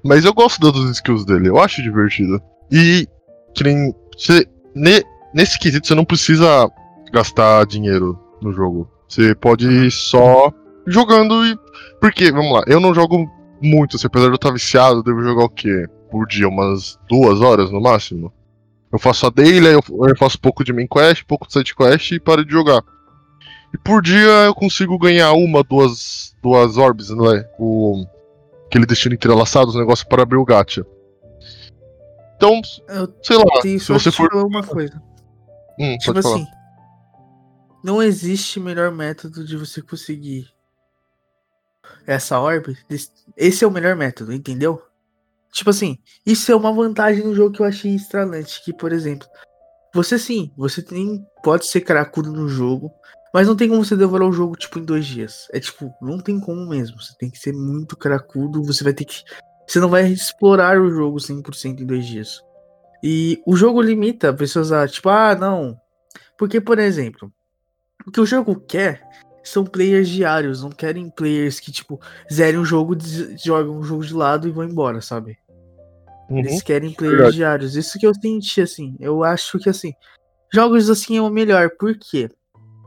[0.05, 2.39] Mas eu gosto das skills dele, eu acho divertido.
[2.71, 3.09] E
[3.55, 3.95] que nem.
[4.15, 5.03] Você, ne-
[5.33, 6.71] nesse quesito você não precisa
[7.13, 8.91] gastar dinheiro no jogo.
[9.09, 10.53] Você pode ir só
[10.87, 11.59] jogando e.
[11.99, 13.27] Porque, vamos lá, eu não jogo
[13.63, 15.87] muito, assim, apesar de eu estar viciado, eu devo jogar o quê?
[16.11, 18.33] Por dia, umas duas horas no máximo.
[18.93, 22.11] Eu faço a daily, eu, eu faço pouco de main quest, pouco de side quest
[22.11, 22.83] e paro de jogar.
[23.73, 27.49] E por dia eu consigo ganhar uma, duas, duas orbs, não é?
[27.59, 28.05] O,
[28.67, 30.85] aquele destino entrelaçado, os negócios para abrir o gacha.
[32.37, 34.29] Então, Eu sei lá, se você for.
[34.35, 35.01] uma coisa.
[35.79, 36.47] Hum, Tipo assim,
[37.85, 40.49] não existe melhor método de você conseguir
[42.07, 42.77] essa orb.
[43.37, 44.83] Esse é o melhor método, entendeu?
[45.53, 48.63] Tipo assim, isso é uma vantagem no jogo que eu achei estralante.
[48.65, 49.27] Que, por exemplo,
[49.95, 51.25] você sim, você tem.
[51.43, 52.93] Pode ser cracudo no jogo,
[53.35, 55.49] mas não tem como você devorar o jogo, tipo, em dois dias.
[55.53, 57.01] É tipo, não tem como mesmo.
[57.01, 59.23] Você tem que ser muito cracudo, você vai ter que.
[59.67, 62.43] Você não vai explorar o jogo 100% em dois dias.
[63.03, 65.81] E o jogo limita pessoas a, tipo, ah, não.
[66.37, 67.33] Porque, por exemplo,
[68.07, 69.03] o que o jogo quer
[69.43, 72.01] são players diários, não querem players que, tipo,
[72.33, 72.97] zerem o jogo,
[73.43, 75.39] jogam o jogo de lado e vão embora, sabe?
[76.29, 76.39] Uhum.
[76.39, 77.37] Eles querem players Verdade.
[77.37, 77.77] diários.
[77.77, 78.97] Isso que eu senti, assim.
[79.01, 79.93] Eu acho que, assim,
[80.53, 81.71] jogos assim é o melhor.
[81.79, 82.31] Por quê?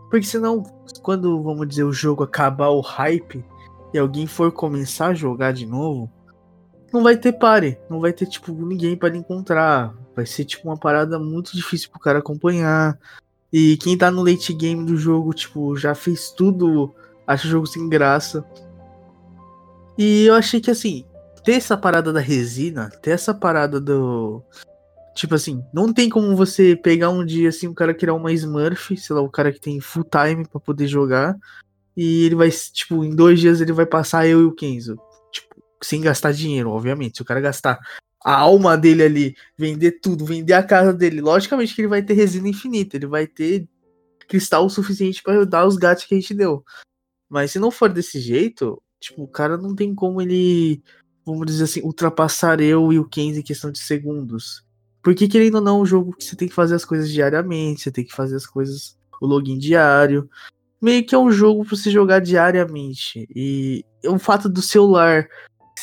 [0.10, 0.64] Porque senão,
[1.02, 3.44] quando, vamos dizer, o jogo acabar o hype
[3.94, 6.10] e alguém for começar a jogar de novo,
[6.94, 7.78] não vai ter pare.
[7.90, 9.94] Não vai ter, tipo, ninguém para encontrar.
[10.16, 12.98] Vai ser, tipo, uma parada muito difícil pro cara acompanhar.
[13.54, 16.92] E quem tá no late game do jogo, tipo, já fez tudo,
[17.28, 18.44] acha o jogo sem graça.
[19.96, 21.06] E eu achei que, assim,
[21.44, 24.42] ter essa parada da resina, ter essa parada do.
[25.16, 28.98] Tipo assim, não tem como você pegar um dia assim, o cara criar uma Smurf,
[28.98, 31.38] sei lá, o cara que tem full time para poder jogar,
[31.96, 34.98] e ele vai, tipo, em dois dias ele vai passar eu e o Kenzo.
[35.32, 37.18] Tipo, sem gastar dinheiro, obviamente.
[37.18, 37.80] Se o cara gastar
[38.24, 42.14] a alma dele ali, vender tudo, vender a casa dele, logicamente que ele vai ter
[42.14, 43.68] resina infinita, ele vai ter
[44.28, 46.64] cristal o suficiente para dar os gatos que a gente deu.
[47.30, 50.82] Mas se não for desse jeito, tipo, o cara não tem como ele,
[51.26, 54.64] vamos dizer assim, ultrapassar eu e o Kenzie em questão de segundos.
[55.02, 57.92] Porque querendo ou não, o jogo que você tem que fazer as coisas diariamente, você
[57.92, 60.30] tem que fazer as coisas, o login diário.
[60.82, 63.28] Meio que é um jogo para você jogar diariamente.
[63.36, 65.28] E o fato do celular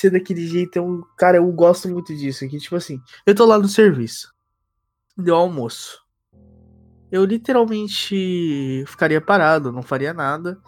[0.00, 1.02] ser daquele jeito é um.
[1.16, 2.58] Cara, eu gosto muito disso aqui.
[2.58, 4.32] Tipo assim, eu tô lá no serviço.
[5.16, 6.00] Deu almoço.
[7.10, 10.58] Eu literalmente ficaria parado, não faria nada.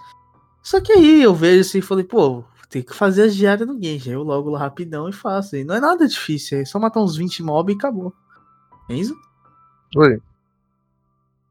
[0.62, 3.78] Só que aí eu vejo assim e falei, pô, tem que fazer as diárias no
[3.78, 4.02] game.
[4.06, 5.56] Eu logo lá rapidão e faço.
[5.56, 8.12] E não é nada difícil, é só matar uns 20 mob e acabou.
[8.88, 9.14] É isso?
[9.96, 10.20] Oi.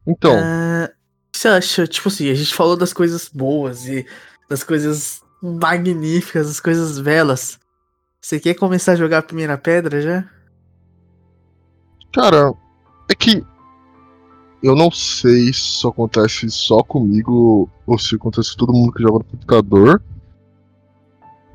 [0.05, 0.35] Então.
[0.35, 1.87] O que você acha?
[1.87, 4.05] Tipo assim, a gente falou das coisas boas e
[4.49, 7.60] das coisas magníficas, das coisas belas.
[8.21, 10.29] Você quer começar a jogar a primeira pedra já?
[12.13, 12.53] Cara,
[13.09, 13.43] é que
[14.61, 19.01] eu não sei se isso acontece só comigo ou se acontece com todo mundo que
[19.01, 20.03] joga no computador.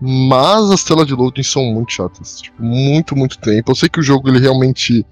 [0.00, 2.40] Mas as telas de loading são muito chatas.
[2.40, 3.70] Tipo, muito, muito tempo.
[3.70, 5.06] Eu sei que o jogo ele realmente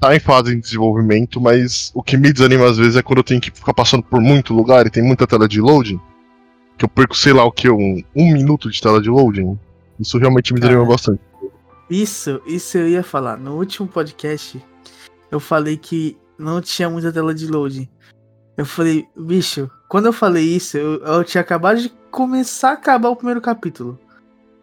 [0.00, 3.24] tá em fase de desenvolvimento, mas o que me desanima às vezes é quando eu
[3.24, 6.00] tenho que ficar passando por muito lugar e tem muita tela de loading.
[6.78, 9.58] Que eu perco, sei lá o que, um, um minuto de tela de loading.
[9.98, 11.20] Isso realmente me desanima bastante.
[11.88, 13.36] Isso, isso eu ia falar.
[13.36, 14.62] No último podcast,
[15.30, 17.88] eu falei que não tinha muita tela de loading.
[18.56, 23.10] Eu falei, bicho, quando eu falei isso, eu, eu tinha acabado de começar a acabar
[23.10, 23.98] o primeiro capítulo.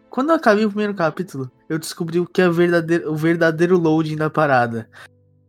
[0.10, 4.16] Quando eu acabei o primeiro capítulo, eu descobri o que é verdadeiro, o verdadeiro loading
[4.16, 4.90] da parada.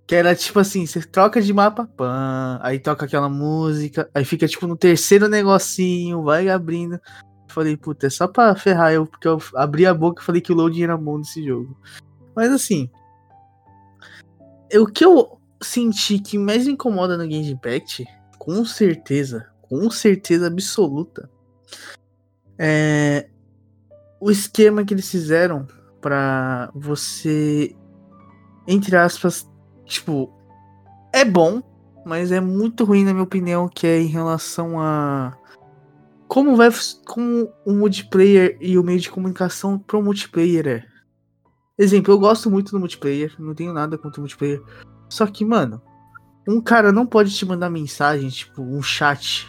[0.07, 4.47] Que era tipo assim, você troca de mapa, pã, aí toca aquela música, aí fica
[4.47, 7.01] tipo no terceiro negocinho, vai abrindo.
[7.55, 10.53] Falei, puta, é só pra ferrar eu, porque eu abri a boca e falei que
[10.53, 11.79] o loading era bom nesse jogo.
[12.35, 12.91] Mas assim,
[14.75, 18.05] o que eu senti que mais me incomoda no Game Impact,
[18.41, 21.31] com certeza, com certeza absoluta,
[22.59, 23.29] é
[24.21, 25.65] o esquema que eles fizeram
[26.01, 27.73] para você,
[28.67, 29.49] entre aspas,
[29.85, 30.29] tipo,
[31.13, 31.63] é bom,
[32.05, 35.39] mas é muito ruim na minha opinião, que é em relação a
[36.35, 36.69] como vai
[37.07, 40.85] como o multiplayer e o meio de comunicação pro multiplayer é.
[41.79, 44.61] Exemplo, eu gosto muito do multiplayer, não tenho nada contra o multiplayer.
[45.09, 45.81] Só que, mano,
[46.49, 49.47] um cara não pode te mandar mensagem, tipo, um chat.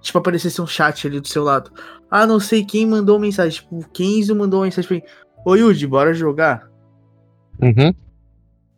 [0.00, 1.70] Tipo, aparecesse um chat ali do seu lado.
[2.10, 3.60] Ah, não sei quem mandou mensagem.
[3.60, 5.02] Tipo, o Kenzo mandou mensagem pra mim.
[5.46, 6.68] Ô, Yuji, bora jogar?
[7.62, 7.94] Uhum.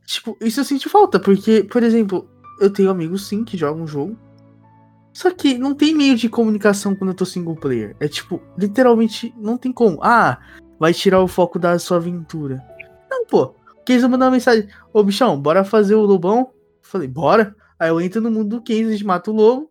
[0.05, 2.29] Tipo, isso eu sinto falta, porque, por exemplo,
[2.61, 4.15] eu tenho amigos sim que jogam um jogo.
[5.17, 7.97] Só que não tem meio de comunicação quando eu tô single player.
[7.99, 9.99] É tipo, literalmente não tem como.
[10.03, 10.39] Ah,
[10.79, 12.63] vai tirar o foco da sua aventura.
[13.11, 13.55] Não, pô.
[13.87, 16.53] Kenzo mandou uma mensagem: Ô bichão, bora fazer o lobão?
[16.83, 17.57] Falei, bora.
[17.79, 19.71] Aí eu entro no mundo do Kenzo, a gente mata o lobo.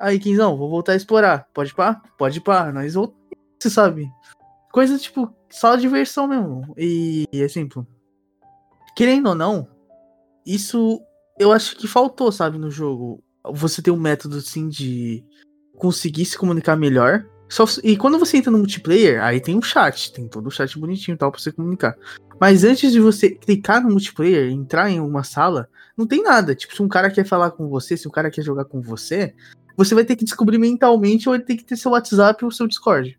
[0.00, 1.46] Aí, Kenzão, vou voltar a explorar.
[1.52, 2.00] Pode pá?
[2.16, 2.72] Pode pá.
[2.72, 3.20] Nós voltamos,
[3.60, 4.10] você sabe?
[4.72, 6.72] Coisa tipo, só diversão mesmo.
[6.74, 7.84] E simples.
[8.96, 9.68] Querendo ou não,
[10.46, 11.02] isso
[11.38, 15.24] eu acho que faltou, sabe, no jogo você tem um método assim de
[15.76, 17.26] conseguir se comunicar melhor.
[17.48, 20.78] Só, e quando você entra no multiplayer, aí tem um chat, tem todo o chat
[20.78, 21.96] bonitinho e tal pra você comunicar.
[22.40, 26.54] Mas antes de você clicar no multiplayer, entrar em uma sala, não tem nada.
[26.54, 29.34] Tipo, se um cara quer falar com você, se um cara quer jogar com você,
[29.76, 32.68] você vai ter que descobrir mentalmente ou ele tem que ter seu WhatsApp ou seu
[32.68, 33.18] Discord.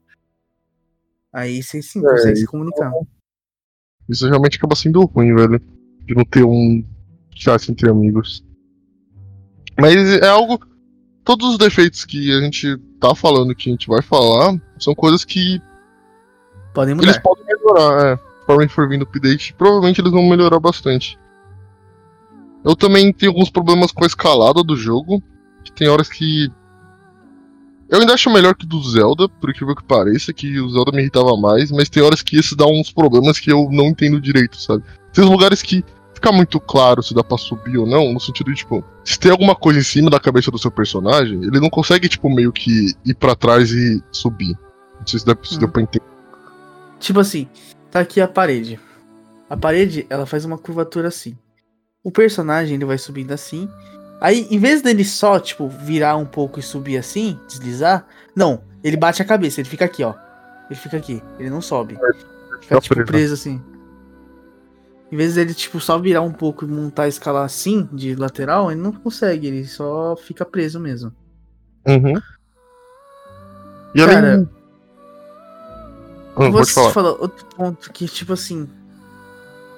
[1.33, 2.91] Aí você sim é, consegue se comunicar.
[4.07, 5.59] Isso realmente acaba sendo ruim, velho.
[6.05, 6.85] De não ter um
[7.35, 8.43] chat entre amigos.
[9.81, 10.59] Mas é algo.
[11.23, 15.23] Todos os defeitos que a gente tá falando, que a gente vai falar, são coisas
[15.23, 15.61] que
[16.73, 17.21] Podem eles mudar.
[17.21, 18.17] podem melhorar, é.
[18.41, 21.17] Conforme for vindo update, provavelmente eles vão melhorar bastante.
[22.63, 25.21] Eu também tenho alguns problemas com a escalada do jogo.
[25.63, 26.49] Que tem horas que.
[27.89, 31.01] Eu ainda acho melhor que do Zelda, por incrível que pareça, que o Zelda me
[31.01, 34.59] irritava mais, mas tem horas que esse dá uns problemas que eu não entendo direito,
[34.59, 34.83] sabe?
[35.13, 35.83] Tem lugares que
[36.21, 39.31] fica muito claro se dá pra subir ou não, no sentido de, tipo, se tem
[39.31, 42.93] alguma coisa em cima da cabeça do seu personagem, ele não consegue, tipo, meio que
[43.03, 44.55] ir pra trás e subir.
[44.99, 45.59] Não sei se dá, se Hum.
[45.59, 46.05] deu pra entender.
[46.99, 47.47] Tipo assim,
[47.89, 48.79] tá aqui a parede.
[49.49, 51.35] A parede, ela faz uma curvatura assim.
[52.03, 53.67] O personagem, ele vai subindo assim.
[54.21, 58.05] Aí, em vez dele só, tipo, virar um pouco e subir assim, deslizar,
[58.35, 60.13] não, ele bate a cabeça, ele fica aqui, ó.
[60.69, 61.97] Ele fica aqui, ele não sobe.
[62.61, 63.59] Fica, tipo, preso assim.
[65.11, 68.71] Em vez dele, tipo, só virar um pouco e montar a escala assim, de lateral,
[68.71, 71.11] ele não consegue, ele só fica preso mesmo.
[71.85, 72.13] Uhum.
[73.93, 74.49] E Cara, além.
[76.37, 76.91] Hum, Vou te falar.
[76.91, 78.69] falar outro ponto que, tipo assim.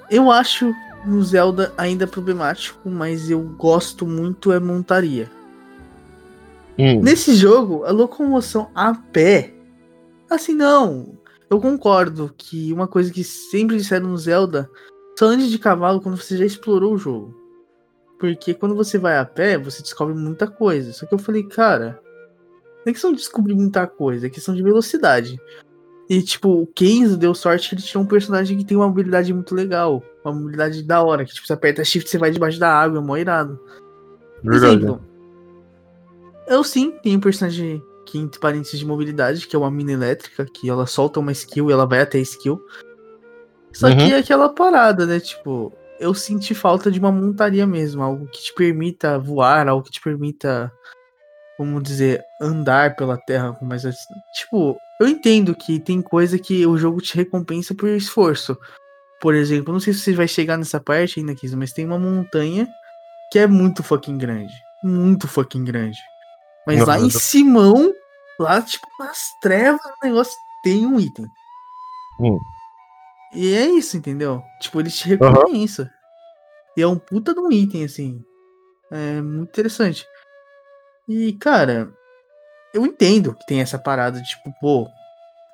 [0.08, 0.72] Eu acho
[1.04, 5.28] no Zelda ainda problemático, mas eu gosto muito é montaria.
[6.78, 9.52] Hum, Nesse jogo, a locomoção a pé.
[10.30, 11.18] Assim, não.
[11.50, 14.70] Eu concordo que uma coisa que sempre disseram no Zelda
[15.18, 17.34] só ande de cavalo quando você já explorou o jogo.
[18.18, 20.92] Porque quando você vai a pé, você descobre muita coisa.
[20.92, 22.00] Só que eu falei, cara,
[22.84, 25.38] não é questão de descobrir muita coisa, é questão de velocidade.
[26.08, 29.32] E, tipo, o Kenzo deu sorte que ele tirou um personagem que tem uma mobilidade
[29.32, 30.02] muito legal.
[30.24, 33.02] Uma mobilidade da hora, que tipo, você aperta shift você vai debaixo da água, é
[33.02, 33.58] mó irado.
[34.42, 34.76] verdade.
[34.76, 35.00] Exemplo.
[36.46, 40.44] Eu sim tenho um personagem que entre parênteses de mobilidade, que é uma mina elétrica,
[40.44, 42.60] que ela solta uma skill e ela vai até a skill.
[43.74, 43.96] Só Uhum.
[43.96, 45.18] que é aquela parada, né?
[45.20, 49.90] Tipo, eu senti falta de uma montaria mesmo, algo que te permita voar, algo que
[49.90, 50.72] te permita,
[51.58, 53.82] vamos dizer, andar pela terra com mais.
[54.34, 58.56] Tipo, eu entendo que tem coisa que o jogo te recompensa por esforço.
[59.20, 61.98] Por exemplo, não sei se você vai chegar nessa parte ainda, Kiz, mas tem uma
[61.98, 62.68] montanha
[63.32, 64.52] que é muito fucking grande.
[64.82, 65.98] Muito fucking grande.
[66.66, 67.10] Mas lá em.
[67.10, 67.92] Simão,
[68.38, 71.26] lá, tipo, nas trevas do negócio, tem um item.
[72.20, 72.38] Hum.
[73.34, 74.42] E é isso, entendeu?
[74.60, 75.90] Tipo, ele te recompensa.
[76.76, 78.22] E é um puta de um item, assim.
[78.90, 80.06] É muito interessante.
[81.08, 81.92] E, cara,
[82.72, 84.88] eu entendo que tem essa parada, tipo, pô.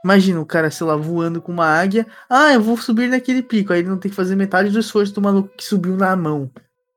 [0.03, 2.07] Imagina o cara, sei lá, voando com uma águia.
[2.29, 3.73] Ah, eu vou subir naquele pico.
[3.73, 6.51] Aí ele não tem que fazer metade do esforço do maluco que subiu na mão.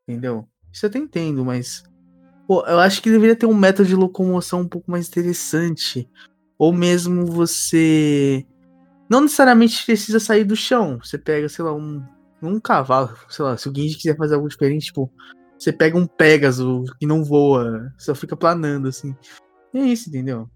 [0.08, 0.48] Entendeu?
[0.72, 1.84] Isso eu até entendo, mas.
[2.48, 6.10] Pô, eu acho que deveria ter um método de locomoção um pouco mais interessante.
[6.58, 8.46] Ou mesmo você.
[9.10, 11.00] Não necessariamente precisa sair do chão.
[11.04, 12.04] Você pega, sei lá, um,
[12.42, 13.16] um cavalo.
[13.30, 15.12] Sei lá, se o Genji quiser fazer algo diferente, tipo.
[15.58, 19.16] Você pega um Pégaso que não voa, só fica planando, assim.
[19.74, 20.50] E é isso, entendeu?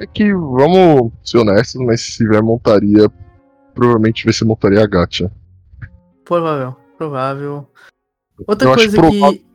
[0.00, 3.08] É que, vamos ser honestos, mas se tiver montaria,
[3.74, 5.30] provavelmente vai ser montaria gacha.
[6.24, 7.70] Provável, provável.
[8.46, 9.32] Outra Eu acho coisa provável.
[9.38, 9.52] que.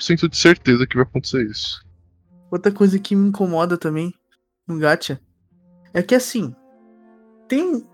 [0.00, 1.84] 90% de certeza que vai acontecer isso.
[2.50, 4.14] Outra coisa que me incomoda também
[4.66, 5.20] no Gacha
[5.92, 6.54] é que assim.
[7.52, 7.84] Tem.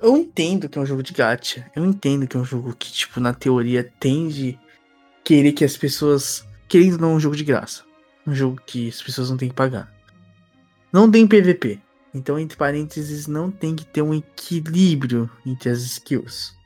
[0.00, 1.70] Eu entendo que é um jogo de gacha.
[1.76, 4.58] Eu entendo que é um jogo que, tipo, na teoria tende
[5.22, 6.48] querer que as pessoas.
[6.66, 7.84] Querendo ou não, é um jogo de graça.
[8.26, 9.92] Um jogo que as pessoas não têm que pagar.
[10.90, 11.78] Não tem PVP.
[12.14, 16.56] Então, entre parênteses, não tem que ter um equilíbrio entre as skills.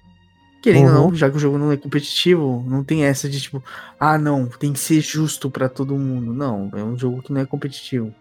[0.63, 1.11] Querendo ou Uhum.
[1.11, 3.61] não, já que o jogo não é competitivo, não tem essa de tipo,
[3.99, 6.33] ah não, tem que ser justo pra todo mundo.
[6.33, 8.15] Não, é um jogo que não é competitivo.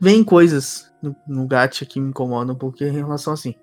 [0.00, 3.54] Vem coisas no, no gacha que me incomodam um pouco em relação assim.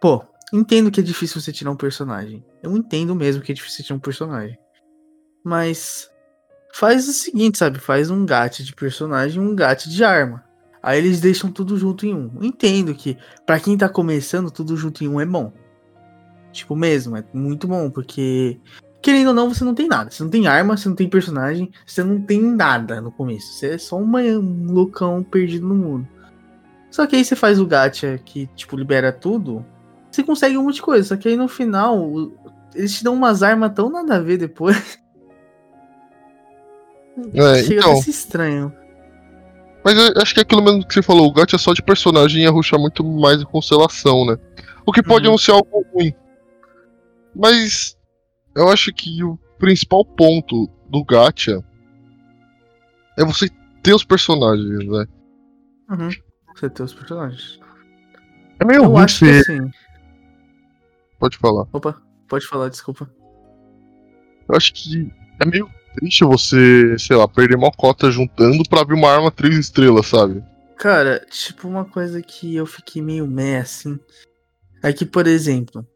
[0.00, 0.22] Pô,
[0.52, 2.44] entendo que é difícil você tirar um personagem.
[2.62, 4.58] Eu entendo mesmo que é difícil tirar um personagem.
[5.42, 6.10] Mas
[6.72, 7.78] faz o seguinte, sabe?
[7.78, 10.44] Faz um gacha de personagem e um gacha de arma.
[10.82, 12.30] Aí eles deixam tudo junto em um.
[12.42, 15.50] Entendo que pra quem tá começando, tudo junto em um é bom.
[16.52, 18.60] Tipo mesmo, é muito bom, porque
[19.04, 20.10] querendo ou não, você não tem nada.
[20.10, 23.52] Você não tem arma, você não tem personagem, você não tem nada no começo.
[23.52, 26.08] Você é só uma- um loucão perdido no mundo.
[26.90, 29.64] Só que aí você faz o gacha que, tipo, libera tudo,
[30.10, 31.06] você consegue um monte de coisa.
[31.08, 32.10] Só que aí no final,
[32.74, 34.98] eles te dão umas armas tão nada a ver depois.
[37.32, 37.92] É, Chega então.
[37.92, 38.72] a ser estranho.
[39.84, 42.42] Mas acho que é aquilo mesmo que você falou, o gacha é só de personagem
[42.42, 44.36] e a ruxa muito mais de constelação, né?
[44.84, 45.32] O que pode Uhum.
[45.32, 46.12] não ser algo ruim.
[47.36, 47.96] Mas
[48.54, 51.62] eu acho que o principal ponto do gacha
[53.18, 53.48] é você
[53.82, 55.06] ter os personagens, né?
[55.90, 56.10] Uhum.
[56.54, 57.60] Você tem os personagens.
[58.60, 59.52] É meio Eu ruim acho que ser...
[59.52, 59.70] assim.
[61.18, 61.66] Pode falar.
[61.72, 63.10] Opa, pode falar, desculpa.
[64.48, 68.94] Eu acho que é meio triste você, sei lá, perder uma cota juntando pra vir
[68.94, 70.42] uma arma três estrelas, sabe?
[70.76, 73.98] Cara, tipo, uma coisa que eu fiquei meio meh assim.
[74.82, 75.86] É que, por exemplo,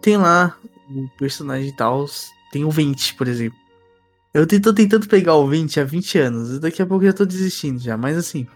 [0.00, 0.56] tem lá
[0.90, 2.06] o personagem tal,
[2.50, 3.58] tem o 20, por exemplo.
[4.32, 6.58] Eu tô tentando pegar o 20 há 20 anos.
[6.58, 8.46] Daqui a pouco eu já tô desistindo já, mas assim.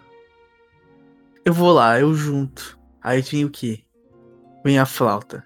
[1.44, 2.78] Eu vou lá, eu junto.
[3.02, 3.82] Aí vem o quê?
[4.64, 5.44] Vem a flauta.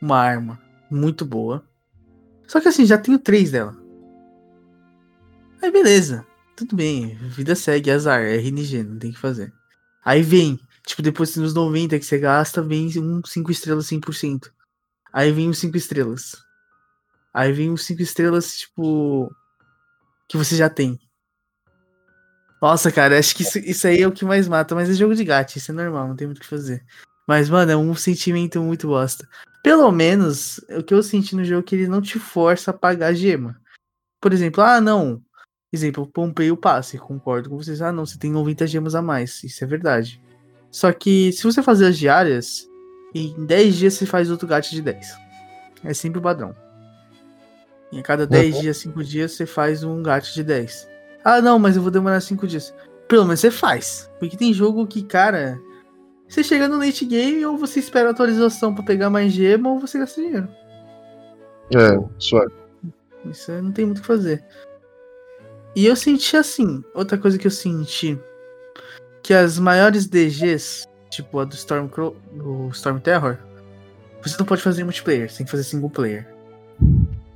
[0.00, 0.60] Uma arma
[0.90, 1.64] muito boa.
[2.46, 3.76] Só que assim, já tenho três dela.
[5.62, 6.26] Aí beleza.
[6.56, 7.14] Tudo bem.
[7.16, 8.22] Vida segue, azar.
[8.22, 9.52] É RNG, não tem o que fazer.
[10.04, 10.58] Aí vem.
[10.86, 14.50] Tipo, depois dos 90 que você gasta, vem um 5 estrelas 100%.
[15.12, 16.36] Aí vem os 5 estrelas.
[17.34, 19.30] Aí vem os 5 estrelas, tipo.
[20.28, 20.98] Que você já tem.
[22.62, 25.16] Nossa, cara, acho que isso, isso, aí é o que mais mata, mas é jogo
[25.16, 26.84] de gato, isso é normal, não tem muito o que fazer.
[27.26, 29.28] Mas, mano, é um sentimento muito bosta.
[29.64, 32.74] Pelo menos, o que eu senti no jogo é que ele não te força a
[32.74, 33.60] pagar gema.
[34.20, 35.20] Por exemplo, ah, não.
[35.72, 37.82] Exemplo, pompei o passe, concordo com vocês.
[37.82, 40.22] Ah, não, você tem 90 gemas a mais, isso é verdade.
[40.70, 42.68] Só que se você fazer as diárias,
[43.14, 45.16] em 10 dias você faz outro gato de 10.
[45.84, 46.54] É sempre o padrão.
[47.90, 48.60] E a cada 10 uhum.
[48.62, 50.88] dias, 5 dias, você faz um gato de 10.
[51.24, 52.74] Ah, não, mas eu vou demorar 5 dias.
[53.06, 54.10] Pelo menos você faz.
[54.18, 55.60] Porque tem jogo que, cara.
[56.26, 59.78] Você chega no late game, ou você espera a atualização para pegar mais gema, ou
[59.78, 60.48] você gasta dinheiro.
[61.74, 62.46] É, isso é.
[63.30, 64.42] Isso não tem muito o que fazer.
[65.76, 68.18] E eu senti assim, outra coisa que eu senti,
[69.22, 71.88] que as maiores DGs, tipo a do Storm,
[72.32, 73.36] do Storm Terror,
[74.22, 76.26] você não pode fazer multiplayer, você tem que fazer single player.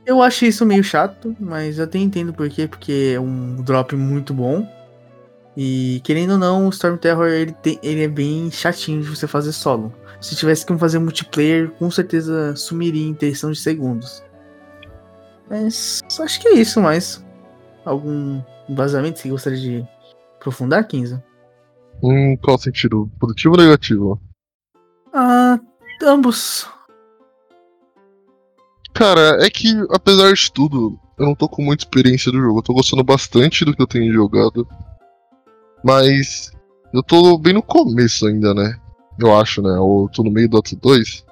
[0.04, 3.94] Eu achei isso meio chato, mas eu até entendo por quê, porque é um drop
[3.94, 4.66] muito bom.
[5.56, 9.26] E querendo ou não, o Storm Terror ele, tem, ele é bem chatinho de você
[9.26, 9.92] fazer solo.
[10.20, 14.22] Se tivesse que fazer multiplayer, com certeza sumiria em questão de segundos.
[15.48, 17.24] Mas acho que é isso, mas
[17.84, 19.88] algum embasamento que gostaria de
[20.36, 21.22] aprofundar, 15?
[22.02, 23.10] Em qual sentido?
[23.18, 24.20] Positivo ou negativo?
[25.12, 25.58] Ah,
[26.02, 26.68] ambos.
[28.92, 32.58] Cara, é que apesar de tudo, eu não tô com muita experiência do jogo.
[32.58, 34.66] Eu tô gostando bastante do que eu tenho jogado.
[35.84, 36.52] Mas
[36.92, 38.78] eu tô bem no começo ainda, né?
[39.18, 39.70] Eu acho, né?
[39.70, 41.24] Eu tô no meio do Dota 2.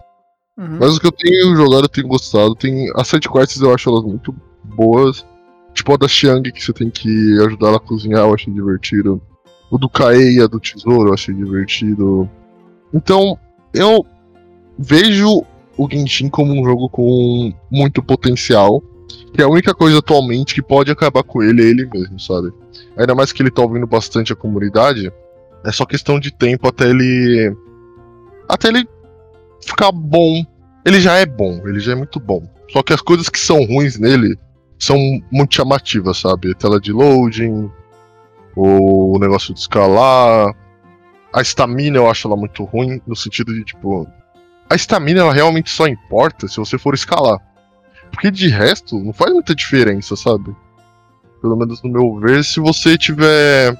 [0.56, 0.78] Uhum.
[0.78, 2.54] Mas o que eu tenho jogado eu tenho gostado.
[2.54, 5.26] Tem as sidequests eu acho elas muito boas.
[5.72, 9.20] Tipo a da Xiang, que você tem que ajudar ela a cozinhar, eu achei divertido.
[9.74, 12.30] O do Kaeya, do tesouro, eu achei divertido.
[12.92, 13.36] Então,
[13.74, 14.06] eu
[14.78, 15.42] vejo
[15.76, 18.80] o Genshin como um jogo com muito potencial.
[19.32, 22.52] Que a única coisa atualmente que pode acabar com ele é ele mesmo, sabe?
[22.96, 25.12] Ainda mais que ele tá ouvindo bastante a comunidade.
[25.64, 27.52] É só questão de tempo até ele.
[28.48, 28.86] Até ele
[29.60, 30.44] ficar bom.
[30.86, 32.48] Ele já é bom, ele já é muito bom.
[32.70, 34.38] Só que as coisas que são ruins nele
[34.78, 34.96] são
[35.32, 36.54] muito chamativas, sabe?
[36.54, 37.68] Tela de loading,
[38.56, 40.54] o negócio de escalar.
[41.32, 44.06] A estamina eu acho ela muito ruim, no sentido de, tipo,
[44.70, 47.38] a estamina ela realmente só importa se você for escalar.
[48.10, 50.54] Porque de resto, não faz muita diferença, sabe?
[51.42, 53.76] Pelo menos no meu ver, se você tiver.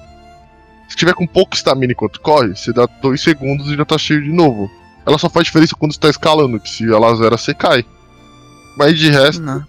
[0.87, 4.21] Se tiver com pouca estamina enquanto corre, você dá 2 segundos e já tá cheio
[4.21, 4.69] de novo.
[5.05, 7.85] Ela só faz diferença quando você tá escalando, que se ela zera, você cai.
[8.77, 9.41] Mas de resto.
[9.41, 9.65] Não.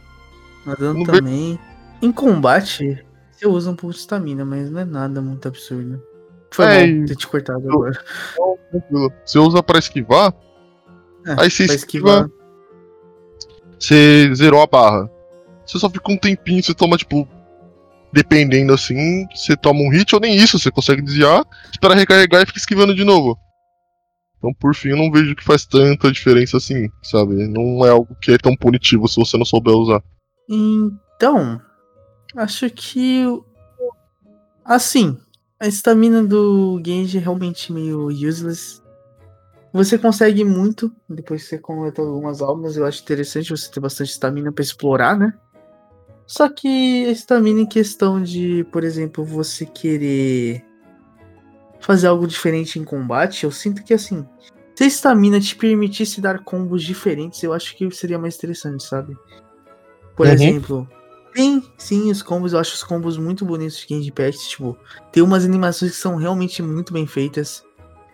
[0.66, 1.52] Nadando também.
[1.54, 1.60] Ver...
[2.02, 3.05] Em combate,
[3.36, 6.02] você usa um pouco de estamina, mas não é nada muito absurdo.
[6.50, 7.72] Foi é, bom ter te cortado eu...
[7.72, 8.04] agora.
[8.90, 10.32] Não, você usa pra esquivar,
[11.26, 12.30] é, aí você esquiva.
[13.78, 15.10] Você zerou a barra.
[15.66, 17.28] Você só fica um tempinho, você toma, tipo.
[18.12, 22.46] Dependendo assim, você toma um hit ou nem isso, você consegue desviar, espera recarregar e
[22.46, 23.36] fica esquivando de novo.
[24.38, 27.46] Então, por fim, eu não vejo que faz tanta diferença assim, sabe?
[27.48, 30.02] Não é algo que é tão punitivo se você não souber usar.
[30.48, 31.60] Então,
[32.36, 33.24] acho que.
[34.64, 35.18] Assim,
[35.58, 38.82] a estamina do Genji é realmente meio useless.
[39.72, 42.76] Você consegue muito depois que você completa algumas almas.
[42.76, 45.32] Eu acho interessante você ter bastante estamina para explorar, né?
[46.26, 50.64] Só que a estamina em questão de, por exemplo, você querer
[51.78, 54.26] fazer algo diferente em combate, eu sinto que assim,
[54.74, 59.16] se a estamina te permitisse dar combos diferentes, eu acho que seria mais interessante, sabe?
[60.16, 60.32] Por uhum.
[60.32, 60.88] exemplo,
[61.36, 64.74] tem sim os combos, eu acho os combos muito bonitos de Candy Pact, tipo,
[65.12, 67.62] tem umas animações que são realmente muito bem feitas.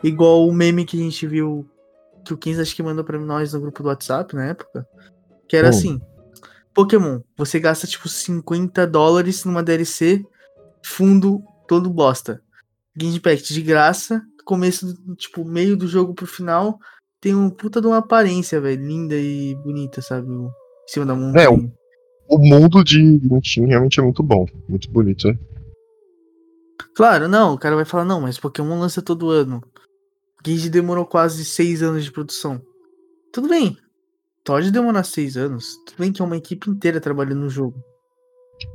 [0.03, 1.64] Igual o meme que a gente viu,
[2.25, 4.85] que o 15 acho que mandou pra nós no grupo do WhatsApp na época.
[5.49, 5.70] Que era oh.
[5.70, 6.01] assim:
[6.75, 10.27] Pokémon, você gasta tipo 50 dólares numa DLC,
[10.85, 12.43] fundo todo bosta.
[12.97, 16.77] Game Pact de graça, começo, tipo, meio do jogo pro final,
[17.20, 20.27] tem um puta de uma aparência, velho, linda e bonita, sabe?
[20.29, 20.51] Em
[20.89, 21.45] cima da montanha.
[21.45, 21.73] É, o,
[22.29, 25.39] o mundo de Genshin realmente é muito bom, muito bonito, né?
[26.95, 29.62] Claro, não, o cara vai falar, não, mas Pokémon lança todo ano.
[30.45, 32.61] Genji demorou quase seis anos de produção.
[33.33, 33.79] Tudo bem.
[34.45, 35.77] Pode demorar seis anos.
[35.87, 37.83] Tudo bem que é uma equipe inteira trabalhando no jogo.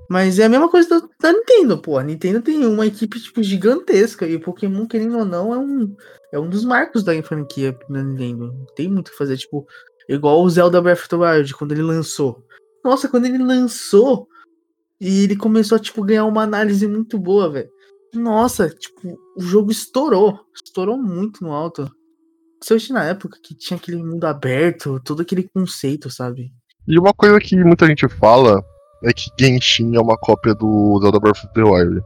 [0.10, 1.98] Mas é a mesma coisa da, da Nintendo, pô.
[1.98, 4.26] A Nintendo tem uma equipe, tipo, gigantesca.
[4.26, 5.96] E o Pokémon, querendo ou não, é um,
[6.32, 8.54] é um dos marcos da franquia da Nintendo.
[8.54, 9.68] Não tem muito o que fazer, tipo,
[10.08, 12.47] igual o Zelda Breath of the Wild, quando ele lançou.
[12.88, 14.30] Nossa, quando ele lançou
[15.00, 17.70] e ele começou a, tipo, ganhar uma análise muito boa, velho.
[18.16, 20.40] Nossa, tipo, o jogo estourou.
[20.56, 21.92] Estourou muito no alto.
[22.58, 26.50] Principalmente na época que tinha aquele mundo aberto, todo aquele conceito, sabe?
[26.88, 28.64] E uma coisa que muita gente fala
[29.04, 32.02] é que Genshin é uma cópia do Zelda Breath of the Wild.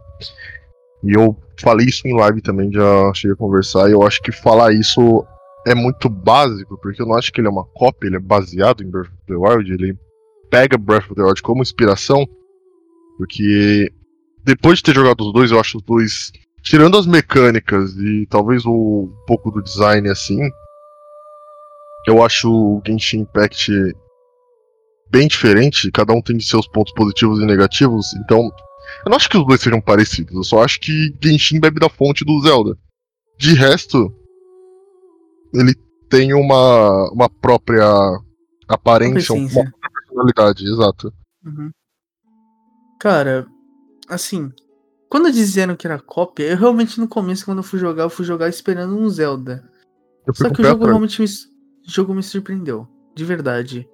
[1.03, 4.32] E eu falei isso em live também, já cheguei a conversar, e eu acho que
[4.32, 5.23] falar isso
[5.67, 8.82] é muito básico, porque eu não acho que ele é uma cópia, ele é baseado
[8.82, 9.95] em Breath of the Wild, ele
[10.52, 12.28] pega Breath of the Wild como inspiração,
[13.18, 13.91] porque
[14.43, 16.32] depois de ter jogado os dois, eu acho os dois,
[16.62, 20.41] tirando as mecânicas e talvez o, um pouco do design assim,
[22.06, 23.72] eu acho o Genshin Impact
[25.10, 28.52] bem diferente, cada um tem seus pontos positivos e negativos, então
[29.06, 31.89] eu não acho que os dois sejam parecidos, eu só acho que Genshin bebe da
[31.89, 32.78] fonte do Zelda.
[33.38, 34.14] De resto,
[35.54, 35.74] ele
[36.10, 37.86] tem uma, uma própria
[38.68, 39.74] aparência, uma
[40.22, 41.13] personalidade, exato.
[41.45, 41.72] Uhum.
[42.99, 43.47] Cara,
[44.07, 44.51] assim,
[45.09, 48.26] quando disseram que era cópia, eu realmente no começo, quando eu fui jogar, eu fui
[48.26, 49.67] jogar esperando um Zelda.
[50.34, 53.89] Só que o jogo realmente me, o jogo me surpreendeu, de verdade.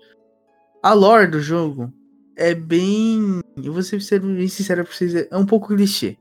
[0.83, 1.91] A lore do jogo
[2.35, 3.41] é bem.
[3.61, 6.17] Eu vou ser bem sincero pra vocês, é um pouco clichê.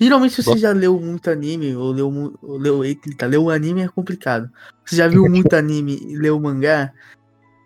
[0.00, 3.88] Geralmente, se você já leu muito anime, ou leu, ou leu, eita, leu anime é
[3.88, 4.50] complicado.
[4.84, 6.92] Você já viu muito anime e leu mangá?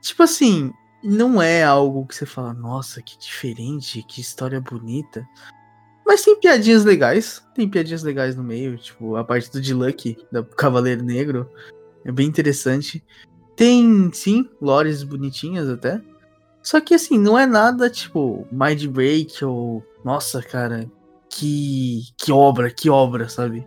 [0.02, 0.70] Tipo assim,
[1.06, 5.26] não é algo que você fala, nossa, que diferente, que história bonita.
[6.04, 7.42] Mas tem piadinhas legais.
[7.54, 11.50] Tem piadinhas legais no meio, tipo, a parte do Diluck, do Cavaleiro Negro.
[12.04, 13.04] É bem interessante.
[13.54, 16.00] Tem, sim, lores bonitinhas até.
[16.62, 19.84] Só que assim, não é nada tipo Mind Break ou.
[20.04, 20.90] Nossa, cara,
[21.30, 22.02] que.
[22.18, 23.66] que obra, que obra, sabe?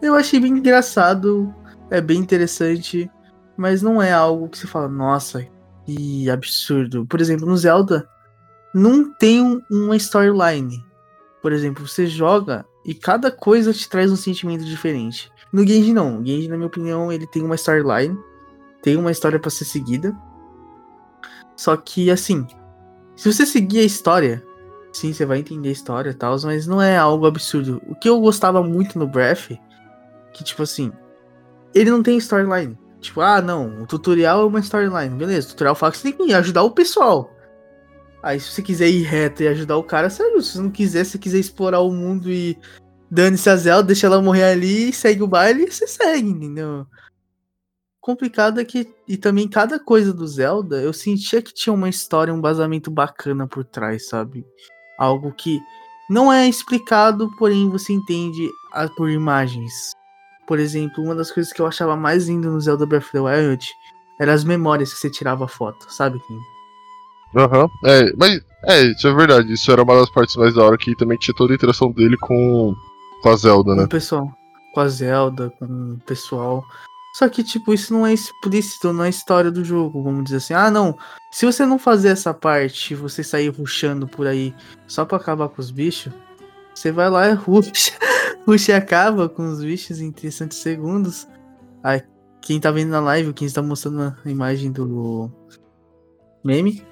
[0.00, 1.54] Eu achei bem engraçado,
[1.90, 3.10] é bem interessante,
[3.56, 5.46] mas não é algo que você fala, nossa,
[5.84, 7.06] que absurdo.
[7.06, 8.08] Por exemplo, no Zelda,
[8.74, 10.84] não tem uma storyline.
[11.42, 15.30] Por exemplo, você joga e cada coisa te traz um sentimento diferente.
[15.52, 16.20] No Genji não.
[16.20, 18.16] O Genji, na minha opinião, ele tem uma storyline,
[18.82, 20.16] tem uma história para ser seguida.
[21.56, 22.46] Só que, assim,
[23.16, 24.42] se você seguir a história,
[24.92, 27.82] sim, você vai entender a história e tal, mas não é algo absurdo.
[27.86, 29.50] O que eu gostava muito no Breath,
[30.32, 30.92] que, tipo assim,
[31.74, 32.78] ele não tem storyline.
[33.00, 35.16] Tipo, ah, não, o tutorial é uma storyline.
[35.16, 37.30] Beleza, o tutorial fala que você tem que ajudar o pessoal.
[38.22, 41.04] Aí, se você quiser ir reto e ajudar o cara, sério, se você não quiser,
[41.04, 42.58] se você quiser explorar o mundo e
[43.10, 46.86] dane-se a Zelda, deixa ela morrer ali, segue o baile, você segue, entendeu?
[48.00, 52.34] complicado é que, e também cada coisa do Zelda, eu sentia que tinha uma história,
[52.34, 54.44] um vazamento bacana por trás, sabe?
[54.98, 55.60] Algo que
[56.08, 58.50] não é explicado, porém você entende
[58.96, 59.92] por imagens.
[60.50, 63.20] Por exemplo, uma das coisas que eu achava mais lindo no Zelda Breath of the
[63.20, 63.72] Wild
[64.18, 66.40] eram as memórias que você tirava foto, sabe, Kim?
[67.36, 67.68] Aham, uhum.
[67.84, 70.96] é, mas é, isso é verdade, isso era uma das partes mais da hora que
[70.96, 72.74] também tinha toda a interação dele com,
[73.22, 73.82] com a Zelda, né?
[73.82, 74.28] Com o pessoal,
[74.74, 76.64] com a Zelda, com o pessoal.
[77.14, 80.54] Só que, tipo, isso não é explícito na história do jogo, vamos dizer assim.
[80.54, 80.98] Ah, não.
[81.30, 84.52] Se você não fazer essa parte, você sair ruxando por aí
[84.88, 86.12] só pra acabar com os bichos,
[86.74, 87.92] você vai lá e ruxa,
[88.46, 91.26] ruxa e acaba com os bichos em 30 segundos.
[91.82, 92.02] Aí,
[92.40, 95.30] quem tá vendo na live, quem está mostrando a imagem do
[96.42, 96.82] meme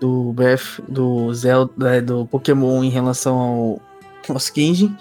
[0.00, 3.82] do Breath, do Zelda, é, do Pokémon em relação ao,
[4.28, 4.94] ao Skinji.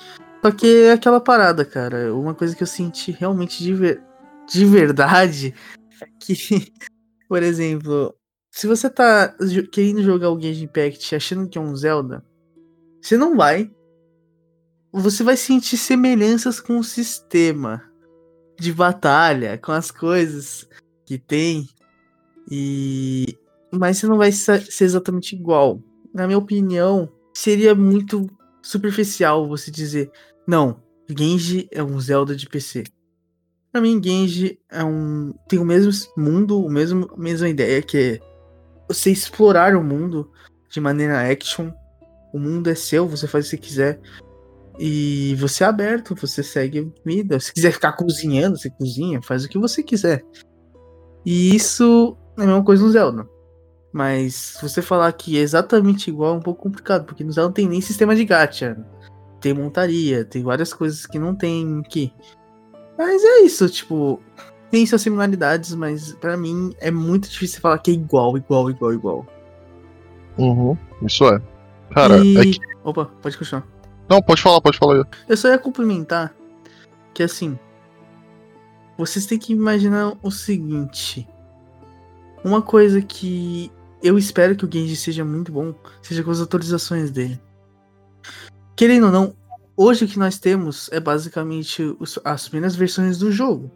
[0.44, 2.14] Só que é aquela parada, cara.
[2.14, 4.02] Uma coisa que eu senti realmente de ver
[4.48, 5.56] de verdade
[6.02, 6.36] é que,
[7.28, 8.14] por exemplo,
[8.52, 9.36] se você tá
[9.72, 12.24] querendo jogar o Genshin Impact achando que é um Zelda,
[13.02, 13.72] você não vai.
[14.98, 17.84] Você vai sentir semelhanças com o sistema
[18.58, 20.66] de batalha, com as coisas
[21.06, 21.68] que tem.
[22.50, 23.38] E
[23.72, 25.82] mas você não vai ser exatamente igual.
[26.14, 28.30] Na minha opinião, seria muito
[28.62, 30.10] superficial você dizer,
[30.48, 32.86] não, Genji é um Zelda de PC.
[33.74, 35.34] Pra mim, Genji é um.
[35.50, 38.20] tem o mesmo mundo, o mesmo, a mesma ideia, que é
[38.88, 40.32] você explorar o mundo
[40.70, 41.70] de maneira action.
[42.34, 44.00] O mundo é seu, você faz o que quiser.
[44.78, 47.40] E você é aberto, você segue a vida.
[47.40, 50.24] Se quiser ficar cozinhando, você cozinha, faz o que você quiser.
[51.26, 53.28] E isso é a mesma coisa no Zelda.
[53.92, 57.48] Mas se você falar que é exatamente igual é um pouco complicado, porque no Zelda
[57.48, 58.78] não tem nem sistema de gacha.
[59.40, 62.12] Tem montaria, tem várias coisas que não tem aqui.
[62.98, 64.22] Mas é isso, tipo,
[64.70, 68.94] tem suas similaridades, mas para mim é muito difícil falar que é igual, igual, igual,
[68.94, 69.26] igual.
[70.38, 71.42] Uhum, isso é.
[71.94, 72.38] Cara, e...
[72.38, 72.60] é que...
[72.84, 73.66] Opa, pode continuar.
[74.10, 75.04] Não, pode falar, pode falar aí.
[75.28, 76.36] Eu só ia complementar
[77.14, 77.58] que assim,
[78.98, 81.28] vocês têm que imaginar o seguinte.
[82.44, 83.72] Uma coisa que
[84.04, 87.40] eu espero que o Genji seja muito bom, seja com as atualizações dele.
[88.76, 89.36] Querendo ou não,
[89.76, 93.72] hoje o que nós temos é basicamente os, as primeiras versões do jogo.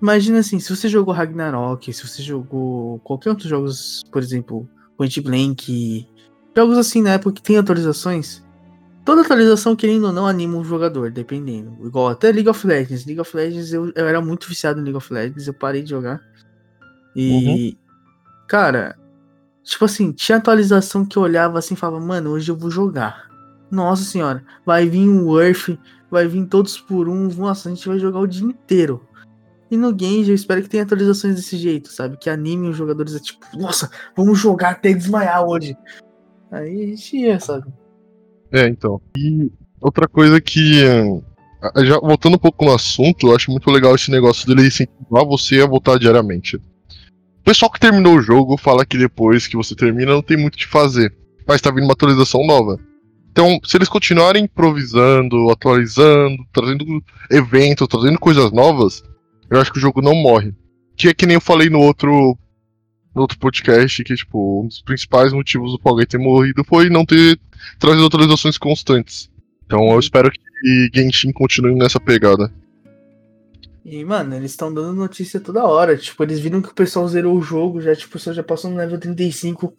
[0.00, 5.20] Imagina assim, se você jogou Ragnarok, se você jogou qualquer outro jogos, por exemplo, Point
[5.20, 6.08] Blank,
[6.56, 8.42] jogos assim na época que tem atualizações,
[9.04, 11.76] toda atualização, querendo ou não, anima um jogador, dependendo.
[11.84, 13.04] Igual até League of Legends.
[13.04, 15.90] League of Legends, eu, eu era muito viciado em League of Legends, eu parei de
[15.90, 16.20] jogar.
[17.14, 17.76] E, uhum.
[18.48, 18.98] cara,
[19.62, 23.30] tipo assim, tinha atualização que eu olhava assim e falava, mano, hoje eu vou jogar.
[23.70, 25.78] Nossa senhora, vai vir o Earth,
[26.10, 29.06] vai vir todos por um, nossa, a gente vai jogar o dia inteiro.
[29.70, 32.18] E no Genji eu espero que tenha atualizações desse jeito, sabe?
[32.18, 35.74] Que animem os jogadores a tipo, nossa, vamos jogar até desmaiar hoje.
[36.50, 37.72] Aí a gente ia, sabe?
[38.52, 39.00] É, então.
[39.16, 39.50] E
[39.80, 40.82] outra coisa que.
[41.84, 45.60] Já voltando um pouco no assunto, eu acho muito legal esse negócio dele incentivar você
[45.60, 46.56] a voltar diariamente.
[46.56, 50.54] O pessoal que terminou o jogo fala que depois que você termina não tem muito
[50.54, 51.14] o que fazer.
[51.46, 52.78] Mas tá vindo uma atualização nova.
[53.30, 56.84] Então, se eles continuarem improvisando, atualizando, trazendo
[57.30, 59.02] eventos, trazendo coisas novas,
[59.50, 60.52] eu acho que o jogo não morre.
[60.96, 62.36] Que é que nem eu falei no outro
[63.14, 67.04] no outro podcast que, tipo, um dos principais motivos do Power ter morrido foi não
[67.04, 67.38] ter
[67.78, 69.30] trazido atualizações constantes.
[69.66, 72.52] Então eu espero que Genshin continue nessa pegada.
[73.84, 75.96] E, mano, eles estão dando notícia toda hora.
[75.96, 78.70] Tipo, eles viram que o pessoal zerou o jogo, já, tipo, o pessoal já passou
[78.70, 79.74] no level 35.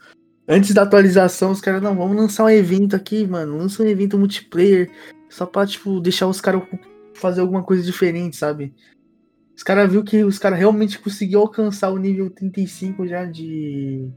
[0.48, 3.58] Antes da atualização, os caras, não, vamos lançar um evento aqui, mano.
[3.58, 4.92] Lança um evento multiplayer.
[5.30, 6.64] Só pra, tipo, deixar os caras
[7.14, 8.74] fazer alguma coisa diferente, sabe?
[9.56, 14.10] Os caras viu que os caras realmente conseguiu alcançar o nível 35 já de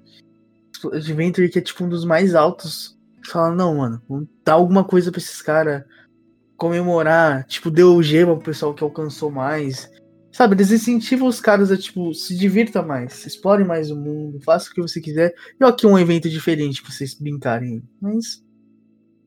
[1.00, 2.96] de Venture, que é tipo um dos mais altos.
[3.24, 5.82] Fala, não, mano, vamos dar alguma coisa pra esses caras
[6.56, 9.90] comemorar, tipo, deu gema pro pessoal que alcançou mais.
[10.32, 14.70] Sabe, eles incentivam os caras a, tipo, se divirta mais, explore mais o mundo, faça
[14.70, 15.34] o que você quiser.
[15.60, 17.82] E aqui um evento diferente pra vocês brincarem.
[18.00, 18.42] Mas.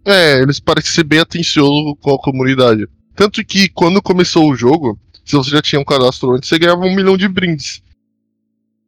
[0.06, 2.88] É, eles parecem ser bem atenciosos com a comunidade.
[3.16, 5.00] Tanto que quando começou o jogo,
[5.30, 7.84] se você já tinha um cadastro antes, você ganhava um milhão de brindes.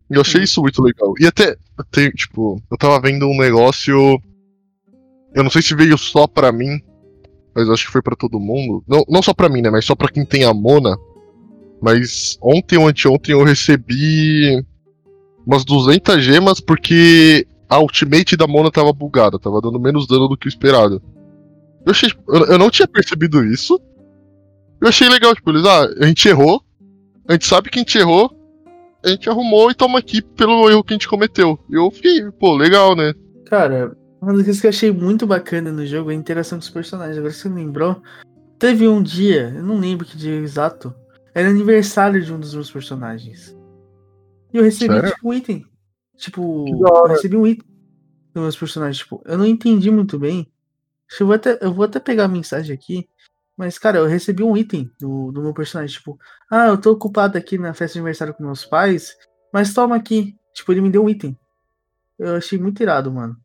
[0.10, 1.14] E eu achei isso muito legal.
[1.20, 4.20] E até, até, tipo, eu tava vendo um negócio.
[5.36, 6.82] Eu não sei se veio só pra mim,
[7.54, 8.84] mas acho que foi para todo mundo.
[8.88, 9.70] Não, não só pra mim, né?
[9.70, 10.98] Mas só pra quem tem a Mona.
[11.80, 14.66] Mas ontem ou anteontem eu recebi
[15.46, 20.36] umas 200 gemas porque a ultimate da Mona tava bugada, tava dando menos dano do
[20.36, 21.02] que o esperado.
[21.86, 23.80] Eu, achei, eu, eu não tinha percebido isso.
[24.82, 26.64] Eu achei legal, tipo, eles, ah, a gente errou,
[27.28, 28.36] a gente sabe que a gente errou,
[29.04, 31.60] a gente arrumou e toma aqui pelo erro que a gente cometeu.
[31.70, 33.14] E eu fiquei, pô, legal, né?
[33.46, 36.64] Cara, uma das coisas que eu achei muito bacana no jogo é a interação com
[36.64, 37.18] os personagens.
[37.18, 38.02] Agora você lembrou?
[38.58, 40.94] Teve um dia, eu não lembro que dia exato,
[41.34, 43.56] era aniversário de um dos meus personagens.
[44.54, 45.12] E eu recebi, Sério?
[45.12, 45.66] tipo, um item.
[46.18, 47.68] Tipo, eu recebi um item
[48.34, 48.98] dos meus personagens.
[48.98, 50.52] Tipo, eu não entendi muito bem.
[51.20, 53.08] Eu vou até, eu vou até pegar a mensagem aqui.
[53.62, 56.18] Mas, cara, eu recebi um item do, do meu personagem, tipo,
[56.50, 59.16] ah, eu tô ocupado aqui na festa de aniversário com meus pais,
[59.54, 60.36] mas toma aqui.
[60.52, 61.38] Tipo, ele me deu um item.
[62.18, 63.38] Eu achei muito irado, mano.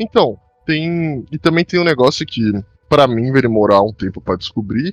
[0.00, 0.36] Então,
[0.66, 1.24] tem.
[1.30, 2.52] E também tem um negócio que,
[2.88, 4.92] para mim, vai demorar um tempo para descobrir.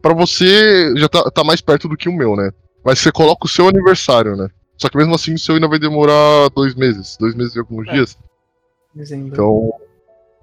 [0.00, 2.50] para você já tá, tá mais perto do que o meu, né?
[2.82, 4.48] Mas você coloca o seu aniversário, né?
[4.78, 7.18] Só que mesmo assim o seu ainda vai demorar dois meses.
[7.20, 7.92] Dois meses e alguns é.
[7.92, 8.18] dias.
[8.94, 9.28] Dezembro.
[9.28, 9.70] Então,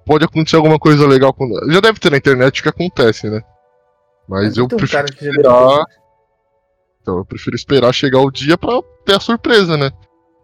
[0.06, 1.50] pode acontecer alguma coisa legal com.
[1.72, 3.42] Já deve ter na internet que acontece, né?
[4.28, 5.86] Mas eu prefiro esperar.
[7.02, 9.92] Então, eu prefiro esperar chegar o dia pra ter a surpresa, né?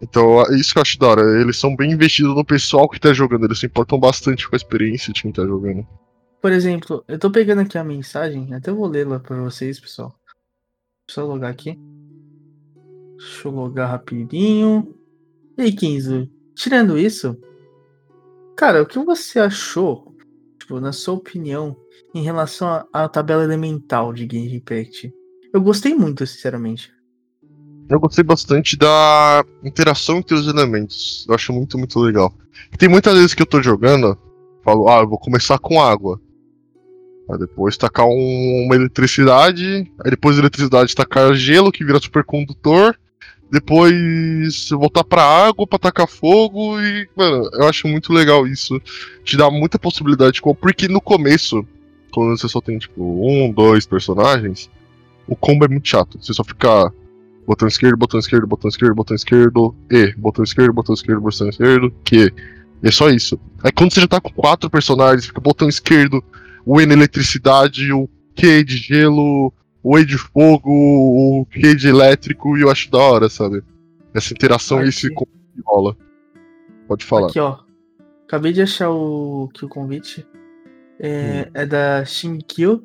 [0.01, 1.41] Então, é isso que eu acho da hora.
[1.41, 3.45] Eles são bem investidos no pessoal que tá jogando.
[3.45, 5.87] Eles se importam bastante com a experiência de quem tá jogando.
[6.41, 10.13] Por exemplo, eu tô pegando aqui a mensagem, até vou lê-la pra vocês, pessoal.
[11.05, 11.77] Deixa eu logar aqui.
[13.17, 14.95] Deixa eu logar rapidinho.
[15.57, 17.37] E aí, Kenzo, tirando isso,
[18.59, 20.13] Cara, o que você achou,
[20.59, 21.77] tipo, na sua opinião,
[22.13, 25.13] em relação à tabela elemental de Game Impact?
[25.53, 26.91] Eu gostei muito, sinceramente.
[27.89, 31.25] Eu gostei bastante da interação entre os elementos.
[31.29, 32.33] Eu acho muito, muito legal.
[32.77, 34.17] Tem muitas vezes que eu tô jogando,
[34.61, 36.19] falo, ah, eu vou começar com água.
[37.31, 42.93] Aí depois tacar um, uma eletricidade, aí depois da eletricidade tacar gelo, que vira supercondutor,
[43.51, 48.79] depois voltar pra água pra tacar fogo e, mano, eu acho muito legal isso.
[49.23, 51.65] Te dá muita possibilidade, porque no começo,
[52.11, 54.69] quando você só tem, tipo, um, dois personagens,
[55.27, 56.19] o combo é muito chato.
[56.21, 56.91] Você só fica
[57.45, 61.93] botão esquerdo, botão esquerdo, botão esquerdo, botão esquerdo, E, botão esquerdo, botão esquerdo, botão esquerdo,
[62.03, 62.33] Q.
[62.83, 63.39] E é só isso.
[63.63, 66.23] Aí quando você já tá com quatro personagens, fica botão esquerdo,
[66.65, 69.51] o na eletricidade, o Q de gelo,
[69.83, 73.63] o de fogo, o Q de elétrico, e eu acho da hora, sabe?
[74.13, 75.95] Essa interação e esse convite rola.
[76.87, 77.27] Pode falar.
[77.27, 77.59] Aqui, ó.
[78.25, 80.25] Acabei de achar o, que o convite.
[80.99, 81.51] É, hum.
[81.53, 82.83] é da Shinkyo.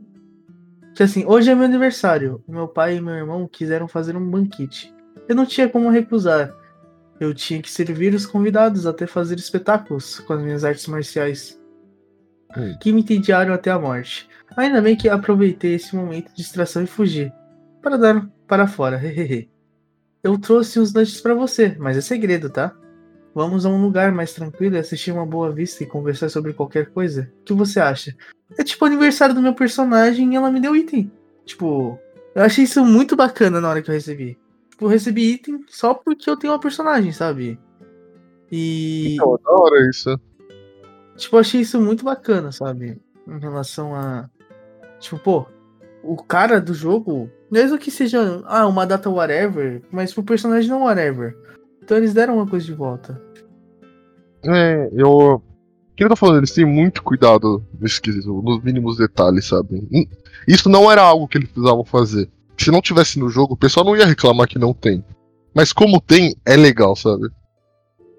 [0.94, 2.42] Que assim, hoje é meu aniversário.
[2.46, 4.94] Meu pai e meu irmão quiseram fazer um banquete.
[5.28, 6.54] Eu não tinha como recusar.
[7.18, 11.60] Eu tinha que servir os convidados até fazer espetáculos com as minhas artes marciais.
[12.56, 12.76] Hum.
[12.80, 14.28] Que me entediaram até a morte.
[14.56, 17.32] Ainda bem que aproveitei esse momento de distração e fugi.
[17.82, 19.48] Para dar para fora, hehehe.
[20.22, 22.74] Eu trouxe uns lanches para você, mas é segredo, tá?
[23.34, 26.90] Vamos a um lugar mais tranquilo e assistir uma boa vista e conversar sobre qualquer
[26.90, 27.30] coisa.
[27.40, 28.14] O que você acha?
[28.56, 31.10] É tipo o aniversário do meu personagem e ela me deu item.
[31.44, 31.98] Tipo,
[32.34, 34.38] eu achei isso muito bacana na hora que eu recebi.
[34.70, 37.58] Tipo, eu recebi item só porque eu tenho uma personagem, sabe?
[38.50, 39.14] E.
[39.14, 40.18] Então, da hora isso.
[41.16, 43.00] Tipo, eu achei isso muito bacana, sabe?
[43.26, 44.28] Em relação a.
[44.98, 45.46] Tipo, pô,
[46.02, 50.82] o cara do jogo, mesmo que seja ah, uma data whatever, mas pro personagem não
[50.82, 51.36] whatever.
[51.82, 53.20] Então eles deram uma coisa de volta.
[54.44, 55.10] É, eu.
[55.10, 56.38] O que eu tô falando?
[56.38, 59.86] Eles têm muito cuidado nesse quesito, nos mínimos detalhes, sabe?
[60.48, 62.28] Isso não era algo que eles precisavam fazer.
[62.58, 65.04] Se não tivesse no jogo, o pessoal não ia reclamar que não tem.
[65.54, 67.28] Mas como tem, é legal, sabe?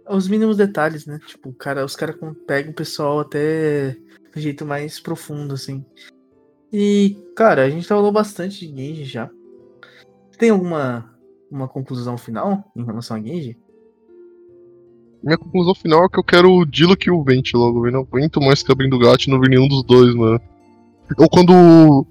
[0.08, 1.20] Os mínimos detalhes, né?
[1.26, 3.97] Tipo, cara, os caras pegam o pessoal até
[4.36, 5.84] de jeito mais profundo, assim.
[6.72, 9.30] E, cara, a gente falou bastante de Genji já.
[10.38, 11.16] Tem alguma
[11.49, 13.58] uma conclusão final em relação a Genji?
[15.24, 18.01] Minha conclusão final é que eu quero o Diluc e o Vent logo, eu não
[18.01, 20.39] aguento mais ficar abrindo gato e não vir nenhum dos dois, mano.
[21.18, 22.06] Ou quando.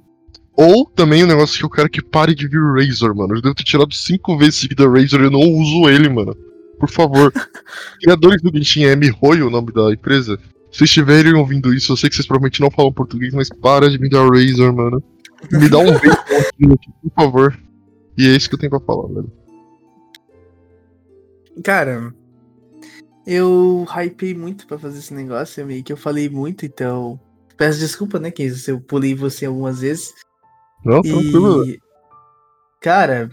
[0.57, 3.35] Ou também o um negócio que eu quero que pare de vir Razor, mano.
[3.35, 6.37] Eu devo ter tirado cinco vezes seguida Razor e eu não uso ele, mano.
[6.79, 7.33] Por favor.
[8.01, 10.39] Criadores do Genshin é MiHoYo o nome da empresa.
[10.71, 13.89] Se vocês estiverem ouvindo isso, eu sei que vocês provavelmente não falam português, mas para
[13.89, 15.03] de me dar Razor, mano.
[15.53, 16.17] Me dá um beijo
[17.03, 17.59] por favor.
[18.19, 19.33] E é isso que eu tenho pra falar, velho.
[21.63, 22.13] Cara,
[23.27, 27.21] eu hypei muito pra fazer esse negócio, meio que eu falei muito, então.
[27.57, 30.13] Peço desculpa, né, que eu pulei você algumas vezes.
[30.85, 31.69] Não, tranquilo.
[31.69, 31.79] E...
[32.81, 33.31] Cara,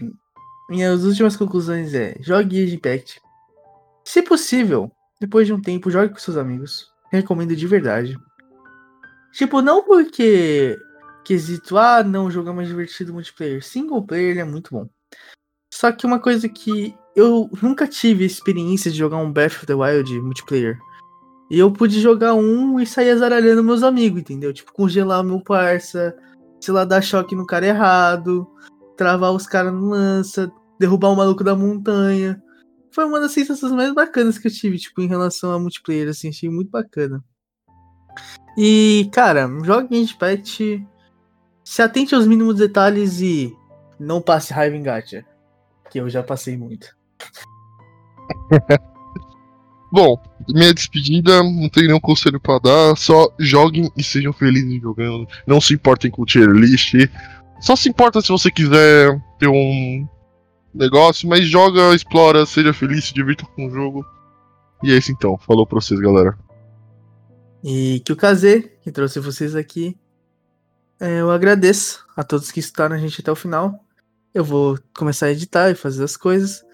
[0.70, 3.20] minhas últimas conclusões é: jogue Impact.
[4.04, 4.90] Se possível,
[5.20, 8.18] depois de um tempo, jogue com seus amigos recomendo de verdade.
[9.32, 10.78] Tipo, não porque
[11.24, 13.62] quesito, ah, não, jogar mais divertido multiplayer.
[13.62, 14.88] Single player é muito bom.
[15.72, 19.74] Só que uma coisa que eu nunca tive experiência de jogar um Breath of the
[19.74, 20.78] Wild multiplayer.
[21.50, 24.52] E eu pude jogar um e sair azaralhando meus amigos, entendeu?
[24.52, 26.16] Tipo, congelar o meu parça,
[26.60, 28.48] sei lá, dar choque no cara errado,
[28.96, 32.42] travar os caras no lança, derrubar o maluco da montanha
[32.92, 36.28] foi uma das sensações mais bacanas que eu tive, tipo, em relação a multiplayer, assim,
[36.28, 37.22] achei muito bacana.
[38.56, 40.86] E, cara, jogue de pet,
[41.64, 43.56] se atente aos mínimos detalhes e
[43.98, 45.24] não passe raiva em gacha,
[45.90, 46.94] que eu já passei muito.
[49.92, 50.18] Bom,
[50.48, 55.60] minha despedida, não tenho nenhum conselho para dar, só joguem e sejam felizes jogando, não
[55.60, 56.94] se importem com o tier list,
[57.60, 60.08] só se importa se você quiser ter um
[60.74, 64.04] negócio, mas joga, explora, seja feliz, se divirta com o jogo.
[64.82, 65.38] E é isso então.
[65.38, 66.36] Falou pra vocês, galera.
[67.62, 69.96] E que o Kazê, que trouxe vocês aqui.
[70.98, 73.84] É, eu agradeço a todos que escutaram a gente até o final.
[74.34, 76.64] Eu vou começar a editar e fazer as coisas.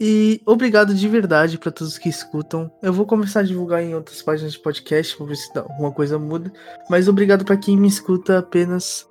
[0.00, 2.72] E obrigado de verdade para todos que escutam.
[2.82, 6.18] Eu vou começar a divulgar em outras páginas de podcast para ver se alguma coisa
[6.18, 6.50] muda.
[6.88, 9.06] Mas obrigado para quem me escuta apenas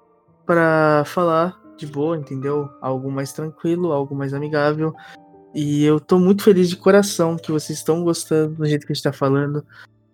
[0.46, 2.70] para falar de boa, entendeu?
[2.82, 4.94] Algo mais tranquilo, algo mais amigável.
[5.54, 8.96] E eu tô muito feliz de coração que vocês estão gostando do jeito que a
[8.96, 9.66] gente tá falando.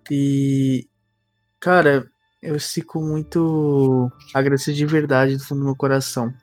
[0.09, 0.88] E,
[1.59, 2.09] cara,
[2.41, 6.34] eu fico muito agradecido de verdade do fundo do meu coração.